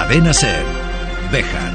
Cadena 0.00 0.32
Ser. 0.32 0.64
Bejar. 1.30 1.72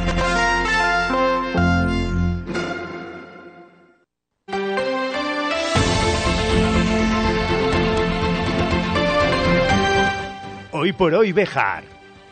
Hoy 10.71 10.91
por 10.93 11.13
hoy 11.13 11.33
Bejar. 11.33 11.83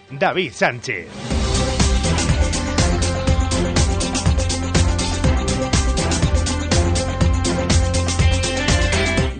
David 0.09 0.51
Sánchez. 0.53 1.32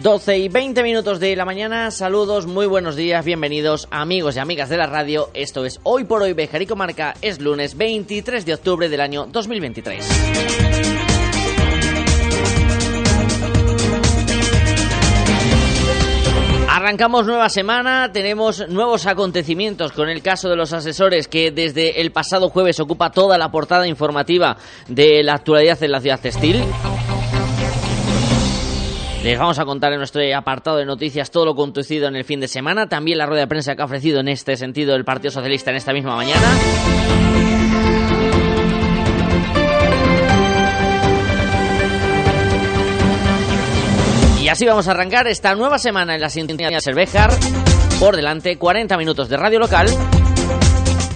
12 0.04 0.38
y 0.38 0.50
20 0.50 0.84
minutos 0.84 1.22
de 1.22 1.34
la 1.34 1.46
mañana, 1.46 1.90
saludos, 1.90 2.46
muy 2.46 2.66
buenos 2.66 2.98
días, 2.98 3.24
bienvenidos 3.24 3.88
amigos 3.90 4.36
y 4.36 4.40
amigas 4.40 4.68
de 4.68 4.76
la 4.76 4.86
radio, 4.86 5.30
esto 5.34 5.64
es 5.64 5.80
Hoy 5.84 6.04
por 6.04 6.22
Hoy 6.22 6.34
Bejar 6.34 6.62
y 6.62 6.66
Comarca, 6.66 7.14
es 7.22 7.40
lunes 7.40 7.78
23 7.78 8.46
de 8.46 8.54
octubre 8.54 8.90
del 8.90 9.00
año 9.00 9.28
2023. 9.28 10.06
Arrancamos 16.68 17.26
nueva 17.26 17.48
semana, 17.48 18.12
tenemos 18.12 18.68
nuevos 18.68 19.06
acontecimientos 19.06 19.94
con 19.94 20.10
el 20.10 20.22
caso 20.22 20.50
de 20.50 20.58
los 20.58 20.74
asesores 20.74 21.30
que 21.30 21.52
desde 21.52 22.02
el 22.02 22.12
pasado 22.12 22.50
jueves 22.50 22.82
ocupa 22.82 23.10
toda 23.12 23.38
la 23.38 23.50
portada 23.52 23.88
informativa 23.88 24.58
de 24.90 25.24
la 25.24 25.36
actualidad 25.36 25.82
en 25.82 25.92
la 25.94 26.02
ciudad 26.02 26.20
textil. 26.20 26.62
Les 29.24 29.40
vamos 29.40 29.58
a 29.58 29.64
contar 29.64 29.94
en 29.94 30.00
nuestro 30.00 30.22
apartado 30.36 30.76
de 30.76 30.86
noticias 30.86 31.32
todo 31.32 31.46
lo 31.46 31.56
conducido 31.56 32.10
en 32.10 32.18
el 32.18 32.26
fin 32.26 32.42
de 32.42 32.50
semana, 32.50 32.90
también 32.90 33.18
la 33.18 33.26
rueda 33.26 33.44
de 33.44 33.48
prensa 33.48 33.74
que 33.74 33.82
ha 33.82 33.86
ofrecido 33.86 34.20
en 34.20 34.28
este 34.28 34.58
sentido 34.58 34.96
el 34.96 35.06
Partido 35.06 35.32
Socialista 35.32 35.72
en 35.72 35.78
esta 35.78 35.94
misma 35.94 36.18
mañana. 36.18 36.46
Y 44.42 44.50
así 44.50 44.66
vamos 44.66 44.90
a 44.90 44.92
arrancar 44.92 45.26
esta 45.28 45.56
nueva 45.56 45.80
semana 45.80 46.16
en 46.16 46.20
la 46.20 46.30
sintonía 46.30 46.68
de 46.68 46.82
Cervejar. 46.82 47.32
Por 48.02 48.18
delante, 48.18 48.58
40 48.58 48.98
minutos 48.98 49.30
de 49.30 49.38
radio 49.38 49.60
local 49.60 49.88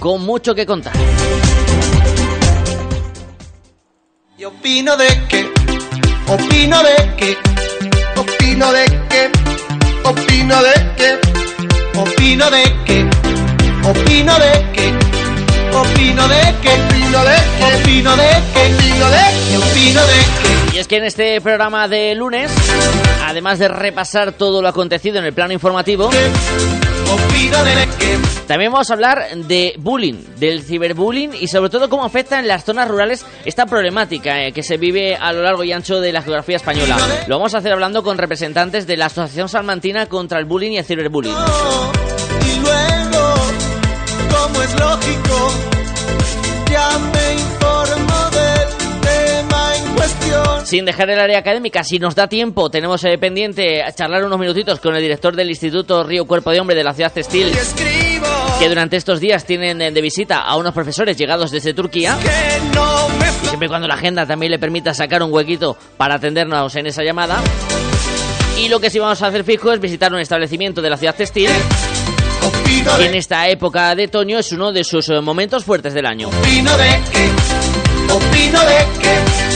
con 0.00 0.24
mucho 0.24 0.54
que 0.54 0.64
contar. 0.64 0.94
Y 4.38 4.44
opino 4.44 4.96
de 4.96 5.08
que, 5.28 5.52
opino 6.26 6.82
de 6.82 7.16
que 7.18 7.57
opino 8.48 8.72
de 8.72 8.84
que, 9.10 10.08
opino 10.08 10.62
de 10.62 10.94
que, 10.96 11.98
opino 11.98 12.50
de 12.50 12.62
que, 12.86 13.10
opino 13.86 14.38
de 14.38 14.72
que, 14.72 14.94
opino 15.76 16.28
de 16.28 16.54
que, 16.62 16.72
opino 16.72 17.18
de 17.20 17.20
que, 17.22 17.34
opino 17.62 18.16
de 18.16 18.26
que, 18.54 18.64
opino 18.64 19.10
de 19.10 19.20
que, 19.50 19.58
opino 19.58 20.00
de 20.00 20.70
que. 20.70 20.76
Y 20.76 20.78
es 20.78 20.88
que 20.88 20.96
en 20.96 21.04
este 21.04 21.42
programa 21.42 21.88
de 21.88 22.14
lunes, 22.14 22.50
además 23.26 23.58
de 23.58 23.68
repasar 23.68 24.32
todo 24.32 24.62
lo 24.62 24.68
acontecido 24.68 25.18
en 25.18 25.26
el 25.26 25.34
plano 25.34 25.52
informativo, 25.52 26.08
también 28.46 28.72
vamos 28.72 28.90
a 28.90 28.94
hablar 28.94 29.28
de 29.34 29.74
bullying, 29.78 30.14
del 30.38 30.62
ciberbullying 30.62 31.32
y 31.38 31.48
sobre 31.48 31.70
todo 31.70 31.88
cómo 31.90 32.04
afecta 32.04 32.38
en 32.38 32.48
las 32.48 32.64
zonas 32.64 32.88
rurales 32.88 33.24
esta 33.44 33.66
problemática 33.66 34.42
eh, 34.42 34.52
que 34.52 34.62
se 34.62 34.78
vive 34.78 35.16
a 35.16 35.32
lo 35.32 35.42
largo 35.42 35.64
y 35.64 35.72
ancho 35.72 36.00
de 36.00 36.12
la 36.12 36.22
geografía 36.22 36.56
española. 36.56 36.96
Lo 37.26 37.36
vamos 37.36 37.54
a 37.54 37.58
hacer 37.58 37.72
hablando 37.72 38.02
con 38.02 38.16
representantes 38.16 38.86
de 38.86 38.96
la 38.96 39.06
Asociación 39.06 39.48
Salmantina 39.48 40.06
contra 40.06 40.38
el 40.38 40.46
Bullying 40.46 40.72
y 40.72 40.78
el 40.78 40.84
Ciberbullying. 40.84 41.34
Y 41.34 42.60
luego, 42.60 43.34
como 44.30 44.62
es 44.62 44.80
lógico, 44.80 45.52
ya 46.70 46.98
me 47.12 47.67
cuestión. 50.08 50.66
Sin 50.66 50.84
dejar 50.84 51.10
el 51.10 51.18
área 51.18 51.38
académica, 51.38 51.84
si 51.84 51.98
nos 51.98 52.14
da 52.14 52.28
tiempo, 52.28 52.70
tenemos 52.70 53.04
eh, 53.04 53.16
pendiente 53.18 53.82
charlar 53.94 54.24
unos 54.24 54.38
minutitos 54.38 54.80
con 54.80 54.94
el 54.94 55.02
director 55.02 55.34
del 55.34 55.48
Instituto 55.48 56.04
Río 56.04 56.24
Cuerpo 56.26 56.50
de 56.50 56.60
Hombre 56.60 56.76
de 56.76 56.84
la 56.84 56.92
ciudad 56.92 57.12
textil, 57.12 57.48
Y 57.48 58.58
que 58.58 58.68
durante 58.68 58.96
estos 58.96 59.20
días 59.20 59.44
tienen 59.44 59.80
eh, 59.80 59.90
de 59.90 60.00
visita 60.00 60.40
a 60.40 60.56
unos 60.56 60.74
profesores 60.74 61.16
llegados 61.16 61.50
desde 61.50 61.74
Turquía. 61.74 62.18
que 62.22 62.74
no 62.74 63.08
me 63.10 63.28
Y 63.28 63.46
siempre 63.46 63.66
y 63.66 63.68
cuando 63.68 63.88
la 63.88 63.94
agenda 63.94 64.26
también 64.26 64.52
le 64.52 64.58
permita 64.58 64.92
sacar 64.94 65.22
un 65.22 65.32
huequito 65.32 65.76
para 65.96 66.16
atendernos 66.16 66.74
en 66.76 66.86
esa 66.86 67.02
llamada. 67.02 67.40
Y 68.58 68.68
lo 68.68 68.80
que 68.80 68.90
sí 68.90 68.98
vamos 68.98 69.22
a 69.22 69.28
hacer 69.28 69.44
fijo 69.44 69.72
es 69.72 69.80
visitar 69.80 70.12
un 70.12 70.18
establecimiento 70.18 70.82
de 70.82 70.90
la 70.90 70.96
ciudad 70.96 71.14
textil, 71.14 71.50
que 72.98 73.06
en 73.06 73.14
esta 73.14 73.48
época 73.48 73.94
de 73.94 74.06
otoño 74.06 74.38
es 74.38 74.50
uno 74.52 74.72
de 74.72 74.82
sus 74.82 75.08
eh, 75.08 75.20
momentos 75.20 75.64
fuertes 75.64 75.94
del 75.94 76.06
año. 76.06 76.28
opino 76.28 76.76
de 76.76 77.00
que, 77.12 78.12
opino 78.12 78.60
de 78.60 78.86
que, 79.00 79.47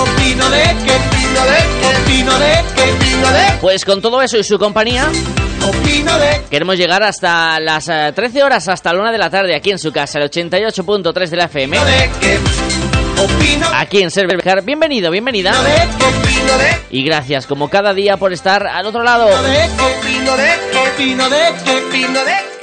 opino 0.00 0.50
de 0.50 0.62
que, 0.62 0.92
opino 0.92 1.44
de 1.44 1.58
que, 1.80 1.86
opino 2.02 2.38
de 2.38 2.64
que, 2.74 2.92
opino 2.92 3.30
de 3.30 3.58
Pues 3.60 3.84
con 3.84 4.00
todo 4.00 4.22
eso 4.22 4.38
y 4.38 4.44
su 4.44 4.58
compañía, 4.58 5.08
opino 5.66 6.18
de 6.18 6.30
que. 6.42 6.44
queremos 6.50 6.76
llegar 6.76 7.02
hasta 7.02 7.58
las 7.60 7.88
eh, 7.88 8.12
13 8.14 8.42
horas, 8.42 8.68
hasta 8.68 8.92
la 8.92 9.00
1 9.00 9.12
de 9.12 9.18
la 9.18 9.30
tarde, 9.30 9.54
aquí 9.56 9.70
en 9.70 9.78
su 9.78 9.92
casa, 9.92 10.18
el 10.18 10.30
88.3 10.30 11.28
de 11.28 11.36
la 11.36 11.44
FM, 11.44 11.78
de 11.78 12.10
que 12.20 12.38
opino 13.22 13.66
aquí 13.74 14.02
en 14.02 14.10
Server. 14.10 14.62
Bienvenido, 14.62 15.10
bienvenida. 15.10 15.52
de 15.62 15.88
que 15.98 16.96
Y 16.96 17.04
gracias, 17.04 17.46
como 17.46 17.68
cada 17.68 17.94
día, 17.94 18.16
por 18.16 18.32
estar 18.32 18.66
al 18.66 18.86
otro 18.86 19.02
lado. 19.02 19.26
opino 19.26 20.36
de 20.36 20.58
que 20.72 20.78
opino 20.78 21.28
de 21.28 21.52
que 21.64 21.76
opino 21.86 22.24
de 22.24 22.53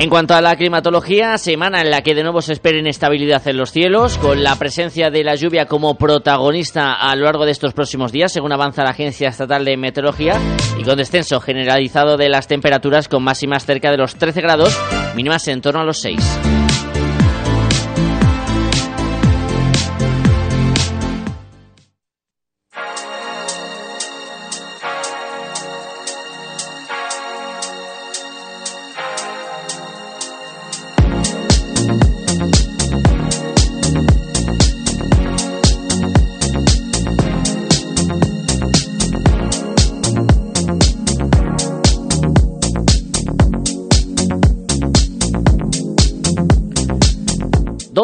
En 0.00 0.08
cuanto 0.08 0.32
a 0.32 0.40
la 0.40 0.56
climatología, 0.56 1.36
semana 1.36 1.82
en 1.82 1.90
la 1.90 2.00
que 2.00 2.14
de 2.14 2.22
nuevo 2.22 2.40
se 2.40 2.54
espera 2.54 2.78
inestabilidad 2.78 3.46
en 3.46 3.58
los 3.58 3.70
cielos, 3.70 4.16
con 4.16 4.42
la 4.42 4.56
presencia 4.56 5.10
de 5.10 5.22
la 5.22 5.34
lluvia 5.34 5.66
como 5.66 5.96
protagonista 5.96 6.94
a 6.94 7.14
lo 7.16 7.26
largo 7.26 7.44
de 7.44 7.50
estos 7.50 7.74
próximos 7.74 8.10
días, 8.10 8.32
según 8.32 8.50
avanza 8.50 8.82
la 8.82 8.92
Agencia 8.92 9.28
Estatal 9.28 9.62
de 9.62 9.76
Meteorología, 9.76 10.40
y 10.78 10.84
con 10.84 10.96
descenso 10.96 11.38
generalizado 11.40 12.16
de 12.16 12.30
las 12.30 12.48
temperaturas 12.48 13.08
con 13.08 13.22
máximas 13.22 13.66
cerca 13.66 13.90
de 13.90 13.98
los 13.98 14.14
13 14.14 14.40
grados, 14.40 14.74
mínimas 15.14 15.46
en 15.48 15.60
torno 15.60 15.82
a 15.82 15.84
los 15.84 15.98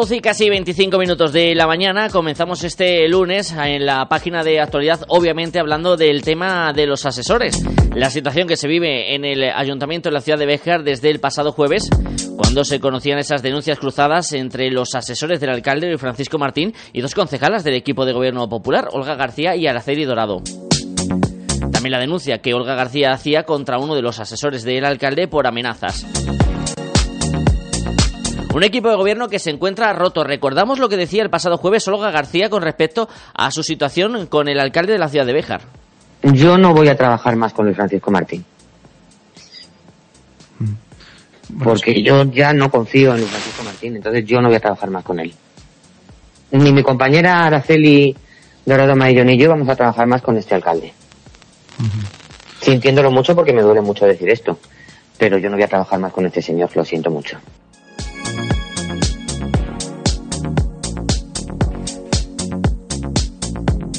6.12 0.07 0.15
y 0.15 0.21
casi 0.21 0.49
25 0.49 0.97
minutos 0.97 1.33
de 1.33 1.53
la 1.53 1.67
mañana. 1.67 2.09
Comenzamos 2.09 2.63
este 2.63 3.07
lunes 3.09 3.51
en 3.51 3.85
la 3.85 4.07
página 4.07 4.43
de 4.43 4.59
actualidad, 4.59 5.01
obviamente 5.09 5.59
hablando 5.59 5.97
del 5.97 6.21
tema 6.21 6.71
de 6.71 6.85
los 6.85 7.05
asesores. 7.05 7.61
La 7.93 8.09
situación 8.09 8.47
que 8.47 8.55
se 8.55 8.67
vive 8.67 9.15
en 9.15 9.25
el 9.25 9.43
ayuntamiento 9.43 10.09
de 10.09 10.13
la 10.13 10.21
ciudad 10.21 10.39
de 10.39 10.45
Béjar 10.45 10.83
desde 10.83 11.09
el 11.09 11.19
pasado 11.19 11.51
jueves, 11.51 11.89
cuando 12.37 12.63
se 12.63 12.79
conocían 12.79 13.19
esas 13.19 13.41
denuncias 13.41 13.79
cruzadas 13.79 14.31
entre 14.33 14.71
los 14.71 14.95
asesores 14.95 15.39
del 15.39 15.49
alcalde 15.49 15.97
Francisco 15.97 16.37
Martín 16.37 16.73
y 16.93 17.01
dos 17.01 17.13
concejalas 17.13 17.63
del 17.63 17.75
equipo 17.75 18.05
de 18.05 18.13
gobierno 18.13 18.47
popular, 18.47 18.89
Olga 18.91 19.15
García 19.15 19.55
y 19.55 19.67
Araceli 19.67 20.05
Dorado. 20.05 20.41
También 21.71 21.91
la 21.91 21.99
denuncia 21.99 22.37
que 22.37 22.53
Olga 22.53 22.75
García 22.75 23.11
hacía 23.11 23.43
contra 23.43 23.77
uno 23.77 23.95
de 23.95 24.01
los 24.01 24.19
asesores 24.19 24.63
del 24.63 24.85
alcalde 24.85 25.27
por 25.27 25.47
amenazas. 25.47 26.05
Un 28.57 28.63
equipo 28.63 28.89
de 28.89 28.95
gobierno 28.95 29.27
que 29.29 29.37
se 29.37 29.51
encuentra 29.51 29.93
roto. 29.93 30.23
Recordamos 30.23 30.79
lo 30.79 30.89
que 30.89 30.97
decía 30.97 31.21
el 31.21 31.29
pasado 31.29 31.59
jueves 31.59 31.87
Olga 31.87 32.09
García 32.09 32.49
con 32.49 32.63
respecto 32.63 33.07
a 33.35 33.51
su 33.51 33.61
situación 33.61 34.25
con 34.25 34.47
el 34.47 34.59
alcalde 34.59 34.93
de 34.93 34.97
la 34.97 35.09
ciudad 35.09 35.27
de 35.27 35.33
Béjar. 35.33 35.61
Yo 36.23 36.57
no 36.57 36.73
voy 36.73 36.87
a 36.87 36.97
trabajar 36.97 37.35
más 37.35 37.53
con 37.53 37.65
Luis 37.65 37.77
Francisco 37.77 38.09
Martín. 38.09 38.43
Mm. 40.57 41.59
Porque 41.63 42.01
yo 42.01 42.23
ya 42.31 42.51
no 42.51 42.71
confío 42.71 43.11
en 43.11 43.17
Luis 43.17 43.29
Francisco 43.29 43.63
Martín, 43.63 43.95
entonces 43.95 44.25
yo 44.25 44.41
no 44.41 44.47
voy 44.47 44.57
a 44.57 44.59
trabajar 44.59 44.89
más 44.89 45.03
con 45.03 45.19
él. 45.19 45.31
Ni 46.49 46.71
mi 46.71 46.81
compañera 46.81 47.45
Araceli 47.45 48.17
Dorado 48.65 48.95
Maillo 48.95 49.23
ni 49.23 49.37
yo 49.37 49.51
vamos 49.51 49.69
a 49.69 49.75
trabajar 49.75 50.07
más 50.07 50.23
con 50.23 50.35
este 50.35 50.55
alcalde. 50.55 50.93
Sintiéndolo 52.61 53.11
mucho 53.11 53.35
porque 53.35 53.53
me 53.53 53.61
duele 53.61 53.81
mucho 53.81 54.07
decir 54.07 54.27
esto. 54.31 54.57
Pero 55.19 55.37
yo 55.37 55.47
no 55.47 55.57
voy 55.57 55.63
a 55.63 55.67
trabajar 55.67 55.99
más 55.99 56.11
con 56.11 56.25
este 56.25 56.41
señor, 56.41 56.75
lo 56.75 56.83
siento 56.83 57.11
mucho. 57.11 57.37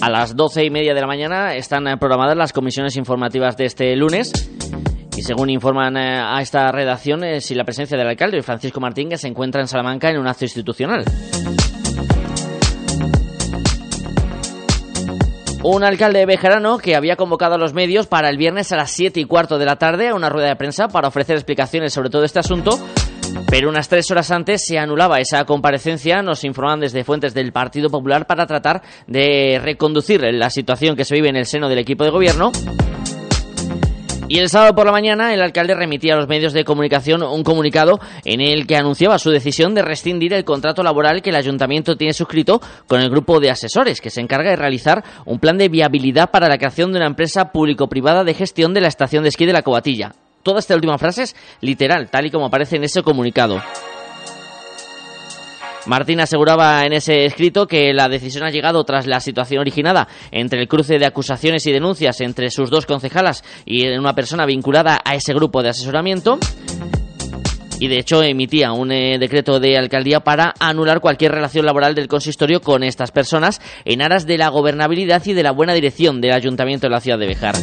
A 0.01 0.09
las 0.09 0.37
doce 0.37 0.65
y 0.65 0.71
media 0.71 0.95
de 0.95 1.01
la 1.01 1.09
mañana 1.09 1.55
están 1.57 1.89
eh, 1.89 1.97
programadas 1.97 2.37
las 2.37 2.53
comisiones 2.53 2.97
informativas 2.97 3.57
de 3.57 3.65
este 3.65 3.97
lunes. 3.97 4.33
Y 5.17 5.23
según 5.23 5.51
informan 5.51 5.97
eh, 5.97 6.21
a 6.21 6.41
esta 6.41 6.71
redacción, 6.71 7.25
eh, 7.25 7.41
si 7.41 7.57
la 7.57 7.65
presencia 7.65 7.99
del 7.99 8.07
alcalde 8.07 8.41
Francisco 8.43 8.79
Martín 8.79 9.11
se 9.19 9.27
encuentra 9.27 9.61
en 9.61 9.67
Salamanca 9.67 10.09
en 10.09 10.19
un 10.19 10.29
acto 10.29 10.45
institucional. 10.45 11.05
Un 15.65 15.83
alcalde 15.83 16.25
bejarano 16.25 16.79
que 16.79 16.95
había 16.95 17.17
convocado 17.17 17.57
a 17.57 17.59
los 17.59 17.75
medios 17.75 18.07
para 18.07 18.31
el 18.31 18.37
viernes 18.37 18.71
a 18.71 18.77
las 18.77 18.93
7 18.93 19.19
y 19.19 19.25
cuarto 19.25 19.59
de 19.59 19.67
la 19.67 19.77
tarde 19.77 20.09
a 20.09 20.15
una 20.15 20.29
rueda 20.29 20.47
de 20.47 20.57
prensa 20.57 20.87
para 20.87 21.09
ofrecer 21.09 21.35
explicaciones 21.35 21.93
sobre 21.93 22.11
todo 22.11 22.23
este 22.23 22.39
asunto, 22.39 22.79
pero 23.51 23.69
unas 23.69 23.89
tres 23.89 24.11
horas 24.11 24.31
antes 24.31 24.65
se 24.67 24.79
anulaba 24.79 25.21
esa 25.21 25.45
comparecencia, 25.45 26.23
nos 26.23 26.45
informan 26.45 26.81
desde 26.81 27.05
fuentes 27.05 27.35
del 27.35 27.53
Partido 27.53 27.91
Popular 27.91 28.27
para 28.27 28.47
tratar 28.47 28.83
de 29.07 29.61
reconducir 29.63 30.23
la 30.23 30.51
situación 30.51 30.97
que 30.97 31.05
se 31.05 31.15
vive 31.15 31.29
en 31.29 31.37
el 31.37 31.47
seno 31.47 31.69
del 31.69 31.79
equipo 31.79 32.05
de 32.05 32.11
gobierno. 32.11 32.53
Y 34.31 34.41
el 34.41 34.51
sábado 34.51 34.75
por 34.75 34.85
la 34.85 34.93
mañana 34.93 35.33
el 35.33 35.41
alcalde 35.41 35.75
remitía 35.75 36.13
a 36.13 36.19
los 36.19 36.29
medios 36.29 36.53
de 36.53 36.65
comunicación 36.65 37.23
un 37.23 37.43
comunicado 37.43 37.99
en 38.27 38.43
el 38.43 38.67
que 38.67 38.77
anunciaba 38.77 39.19
su 39.19 39.31
decisión 39.31 39.75
de 39.75 39.81
rescindir 39.81 40.35
el 40.35 40.45
contrato 40.45 40.83
laboral 40.83 41.23
que 41.23 41.31
el 41.31 41.37
ayuntamiento 41.37 41.97
tiene 41.97 42.13
suscrito 42.13 42.61
con 42.87 43.01
el 43.01 43.09
grupo 43.09 43.41
de 43.41 43.51
asesores 43.51 44.03
que 44.03 44.11
se 44.11 44.21
encarga 44.21 44.51
de 44.51 44.57
realizar 44.57 45.03
un 45.25 45.39
plan 45.39 45.57
de 45.57 45.71
viabilidad 45.71 46.31
para 46.31 46.49
la 46.49 46.59
creación 46.59 46.93
de 46.93 46.99
una 46.99 47.07
empresa 47.07 47.53
público-privada 47.53 48.23
de 48.23 48.35
gestión 48.35 48.75
de 48.75 48.83
la 48.83 48.89
estación 48.89 49.23
de 49.23 49.31
esquí 49.31 49.47
de 49.47 49.55
la 49.55 49.63
Cobatilla. 49.63 50.13
Toda 50.43 50.61
esta 50.61 50.75
última 50.75 50.99
frase 50.99 51.25
es 51.25 51.37
literal, 51.61 52.09
tal 52.11 52.27
y 52.27 52.31
como 52.31 52.47
aparece 52.47 52.77
en 52.77 52.85
ese 52.85 53.03
comunicado. 53.03 53.61
Martín 55.89 56.21
aseguraba 56.21 56.85
en 56.85 56.93
ese 56.93 57.25
escrito 57.25 57.67
que 57.67 57.95
la 57.95 58.11
decisión 58.11 58.45
ha 58.45 58.51
llegado 58.51 58.85
tras 58.85 59.07
la 59.07 59.21
situación 59.21 59.61
originada 59.61 60.07
entre 60.31 60.61
el 60.61 60.69
cruce 60.69 60.99
de 60.99 61.07
acusaciones 61.07 61.67
y 61.67 61.73
denuncias 61.73 62.21
entre 62.21 62.51
sus 62.51 62.69
dos 62.69 62.85
concejalas 62.85 63.43
y 63.65 63.89
una 63.89 64.13
persona 64.13 64.45
vinculada 64.45 65.01
a 65.03 65.15
ese 65.15 65.33
grupo 65.33 65.63
de 65.63 65.71
asesoramiento. 65.71 66.39
Y 67.81 67.89
de 67.89 68.01
hecho 68.01 68.23
emitía 68.23 68.73
un 68.73 68.93
eh, 68.93 69.19
decreto 69.19 69.61
de 69.61 69.79
alcaldía 69.79 70.21
para 70.21 70.53
anular 70.59 71.01
cualquier 71.01 71.33
relación 71.33 71.65
laboral 71.65 71.95
del 71.95 72.09
consistorio 72.09 72.61
con 72.61 72.83
estas 72.83 73.11
personas 73.11 73.61
en 73.87 74.03
aras 74.03 74.27
de 74.27 74.37
la 74.37 74.49
gobernabilidad 74.49 75.25
y 75.25 75.33
de 75.33 75.43
la 75.43 75.53
buena 75.53 75.73
dirección 75.73 76.21
del 76.21 76.33
ayuntamiento 76.33 76.87
de 76.87 76.91
la 76.91 77.01
ciudad 77.01 77.19
de 77.19 77.27
Bejar. 77.29 77.55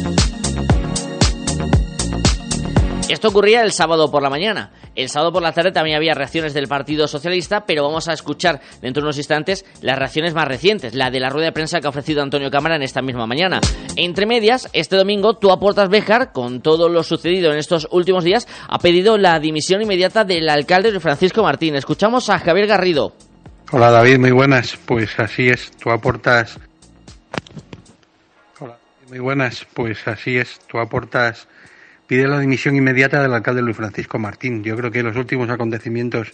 Esto 3.08 3.28
ocurría 3.28 3.62
el 3.62 3.70
sábado 3.70 4.10
por 4.10 4.20
la 4.20 4.30
mañana. 4.30 4.72
El 4.96 5.08
sábado 5.08 5.32
por 5.32 5.42
la 5.42 5.52
tarde 5.52 5.70
también 5.70 5.96
había 5.96 6.12
reacciones 6.12 6.52
del 6.54 6.66
Partido 6.66 7.06
Socialista, 7.06 7.64
pero 7.64 7.84
vamos 7.84 8.08
a 8.08 8.12
escuchar 8.12 8.60
dentro 8.82 9.00
de 9.00 9.06
unos 9.06 9.18
instantes 9.18 9.64
las 9.80 9.96
reacciones 9.96 10.34
más 10.34 10.48
recientes, 10.48 10.92
la 10.92 11.08
de 11.12 11.20
la 11.20 11.30
rueda 11.30 11.46
de 11.46 11.52
prensa 11.52 11.80
que 11.80 11.86
ha 11.86 11.90
ofrecido 11.90 12.20
Antonio 12.20 12.50
Cámara 12.50 12.74
en 12.74 12.82
esta 12.82 13.02
misma 13.02 13.28
mañana. 13.28 13.60
Entre 13.94 14.26
medias, 14.26 14.68
este 14.72 14.96
domingo, 14.96 15.34
tú 15.34 15.52
aportas 15.52 15.88
Bejar, 15.88 16.32
con 16.32 16.62
todo 16.62 16.88
lo 16.88 17.04
sucedido 17.04 17.52
en 17.52 17.58
estos 17.58 17.86
últimos 17.92 18.24
días, 18.24 18.48
ha 18.68 18.80
pedido 18.80 19.16
la 19.18 19.38
dimisión 19.38 19.82
inmediata 19.82 20.24
del 20.24 20.48
alcalde 20.48 20.98
Francisco 20.98 21.44
Martín. 21.44 21.76
Escuchamos 21.76 22.28
a 22.28 22.40
Javier 22.40 22.66
Garrido. 22.66 23.12
Hola 23.70 23.92
David, 23.92 24.18
muy 24.18 24.32
buenas. 24.32 24.76
Pues 24.84 25.16
así 25.20 25.48
es, 25.48 25.70
tú 25.76 25.90
aportas. 25.90 26.58
Hola, 28.58 28.78
muy 29.08 29.20
buenas. 29.20 29.64
Pues 29.74 30.08
así 30.08 30.38
es, 30.38 30.58
tú 30.66 30.78
aportas 30.78 31.46
pide 32.06 32.28
la 32.28 32.38
dimisión 32.38 32.76
inmediata 32.76 33.20
del 33.20 33.34
alcalde 33.34 33.62
Luis 33.62 33.76
Francisco 33.76 34.18
Martín. 34.18 34.62
Yo 34.62 34.76
creo 34.76 34.90
que 34.90 35.02
los 35.02 35.16
últimos 35.16 35.50
acontecimientos 35.50 36.32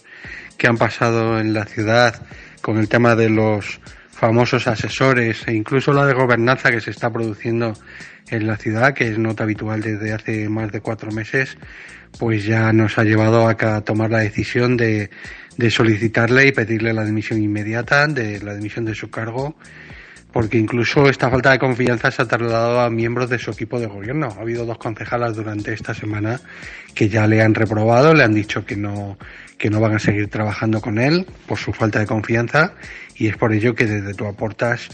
que 0.57 0.67
han 0.67 0.77
pasado 0.77 1.39
en 1.39 1.53
la 1.53 1.65
ciudad 1.65 2.21
con 2.61 2.77
el 2.77 2.87
tema 2.87 3.15
de 3.15 3.29
los 3.29 3.79
famosos 4.11 4.67
asesores 4.67 5.47
e 5.47 5.53
incluso 5.53 5.91
la 5.91 6.05
de 6.05 6.13
gobernanza 6.13 6.71
que 6.71 6.81
se 6.81 6.91
está 6.91 7.11
produciendo 7.11 7.73
en 8.29 8.47
la 8.47 8.57
ciudad, 8.57 8.93
que 8.93 9.09
es 9.09 9.17
nota 9.17 9.43
habitual 9.43 9.81
desde 9.81 10.13
hace 10.13 10.47
más 10.47 10.71
de 10.71 10.79
cuatro 10.79 11.11
meses, 11.11 11.57
pues 12.19 12.45
ya 12.45 12.71
nos 12.71 12.97
ha 12.97 13.03
llevado 13.03 13.47
a 13.47 13.81
tomar 13.81 14.11
la 14.11 14.19
decisión 14.19 14.77
de, 14.77 15.09
de 15.57 15.71
solicitarle 15.71 16.47
y 16.47 16.51
pedirle 16.51 16.93
la 16.93 17.03
dimisión 17.03 17.41
inmediata, 17.41 18.07
de 18.07 18.39
la 18.39 18.55
dimisión 18.55 18.85
de 18.85 18.95
su 18.95 19.09
cargo 19.09 19.55
porque 20.33 20.57
incluso 20.57 21.07
esta 21.07 21.29
falta 21.29 21.51
de 21.51 21.59
confianza 21.59 22.09
se 22.09 22.23
ha 22.23 22.25
trasladado 22.25 22.81
a 22.81 22.89
miembros 22.89 23.29
de 23.29 23.37
su 23.37 23.51
equipo 23.51 23.79
de 23.79 23.85
gobierno. 23.85 24.29
Ha 24.35 24.41
habido 24.41 24.65
dos 24.65 24.79
concejalas 24.79 25.35
durante 25.35 25.71
esta 25.71 25.93
semana 25.93 26.41
que 26.95 27.07
ya 27.07 27.27
le 27.27 27.41
han 27.43 27.53
reprobado, 27.53 28.15
le 28.15 28.23
han 28.23 28.33
dicho 28.33 28.65
que 28.65 28.75
no, 28.75 29.17
que 29.59 29.69
no 29.69 29.79
van 29.79 29.93
a 29.95 29.99
seguir 29.99 30.27
trabajando 30.29 30.81
con 30.81 30.97
él 30.97 31.27
por 31.47 31.59
su 31.59 31.71
falta 31.71 31.99
de 31.99 32.07
confianza 32.07 32.73
y 33.15 33.27
es 33.27 33.37
por 33.37 33.53
ello 33.53 33.75
que 33.75 33.85
desde 33.85 34.15
tu 34.15 34.25
aportas 34.25 34.89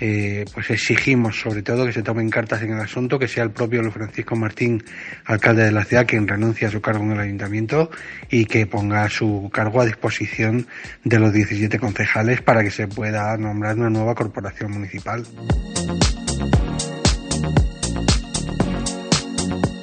eh, 0.00 0.44
pues 0.52 0.70
exigimos 0.70 1.40
sobre 1.40 1.62
todo 1.62 1.86
que 1.86 1.92
se 1.92 2.02
tomen 2.02 2.28
cartas 2.30 2.62
en 2.62 2.72
el 2.72 2.80
asunto, 2.80 3.18
que 3.18 3.28
sea 3.28 3.44
el 3.44 3.50
propio 3.50 3.82
Luis 3.82 3.94
Francisco 3.94 4.36
Martín, 4.36 4.82
alcalde 5.24 5.64
de 5.64 5.72
la 5.72 5.84
ciudad, 5.84 6.06
quien 6.06 6.28
renuncie 6.28 6.66
a 6.66 6.70
su 6.70 6.80
cargo 6.80 7.04
en 7.04 7.12
el 7.12 7.20
ayuntamiento 7.20 7.90
y 8.30 8.44
que 8.44 8.66
ponga 8.66 9.08
su 9.08 9.50
cargo 9.52 9.80
a 9.80 9.86
disposición 9.86 10.66
de 11.04 11.18
los 11.18 11.32
17 11.32 11.78
concejales 11.78 12.42
para 12.42 12.62
que 12.62 12.70
se 12.70 12.88
pueda 12.88 13.36
nombrar 13.36 13.76
una 13.76 13.90
nueva 13.90 14.14
corporación 14.14 14.72
municipal. 14.72 15.24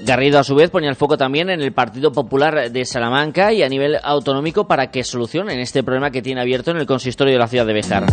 Garrido, 0.05 0.37
a 0.37 0.43
su 0.43 0.53
vez, 0.53 0.69
ponía 0.69 0.89
el 0.89 0.97
foco 0.97 1.17
también 1.17 1.49
en 1.49 1.61
el 1.61 1.71
Partido 1.71 2.11
Popular 2.11 2.69
de 2.69 2.85
Salamanca 2.85 3.53
y 3.53 3.63
a 3.63 3.69
nivel 3.69 3.97
autonómico 4.03 4.67
para 4.67 4.91
que 4.91 5.03
solucionen 5.03 5.59
este 5.59 5.81
problema 5.81 6.11
que 6.11 6.21
tiene 6.21 6.41
abierto 6.41 6.71
en 6.71 6.77
el 6.77 6.85
consistorio 6.85 7.33
de 7.33 7.39
la 7.39 7.47
ciudad 7.47 7.65
de 7.65 7.73
Bejar. 7.73 8.05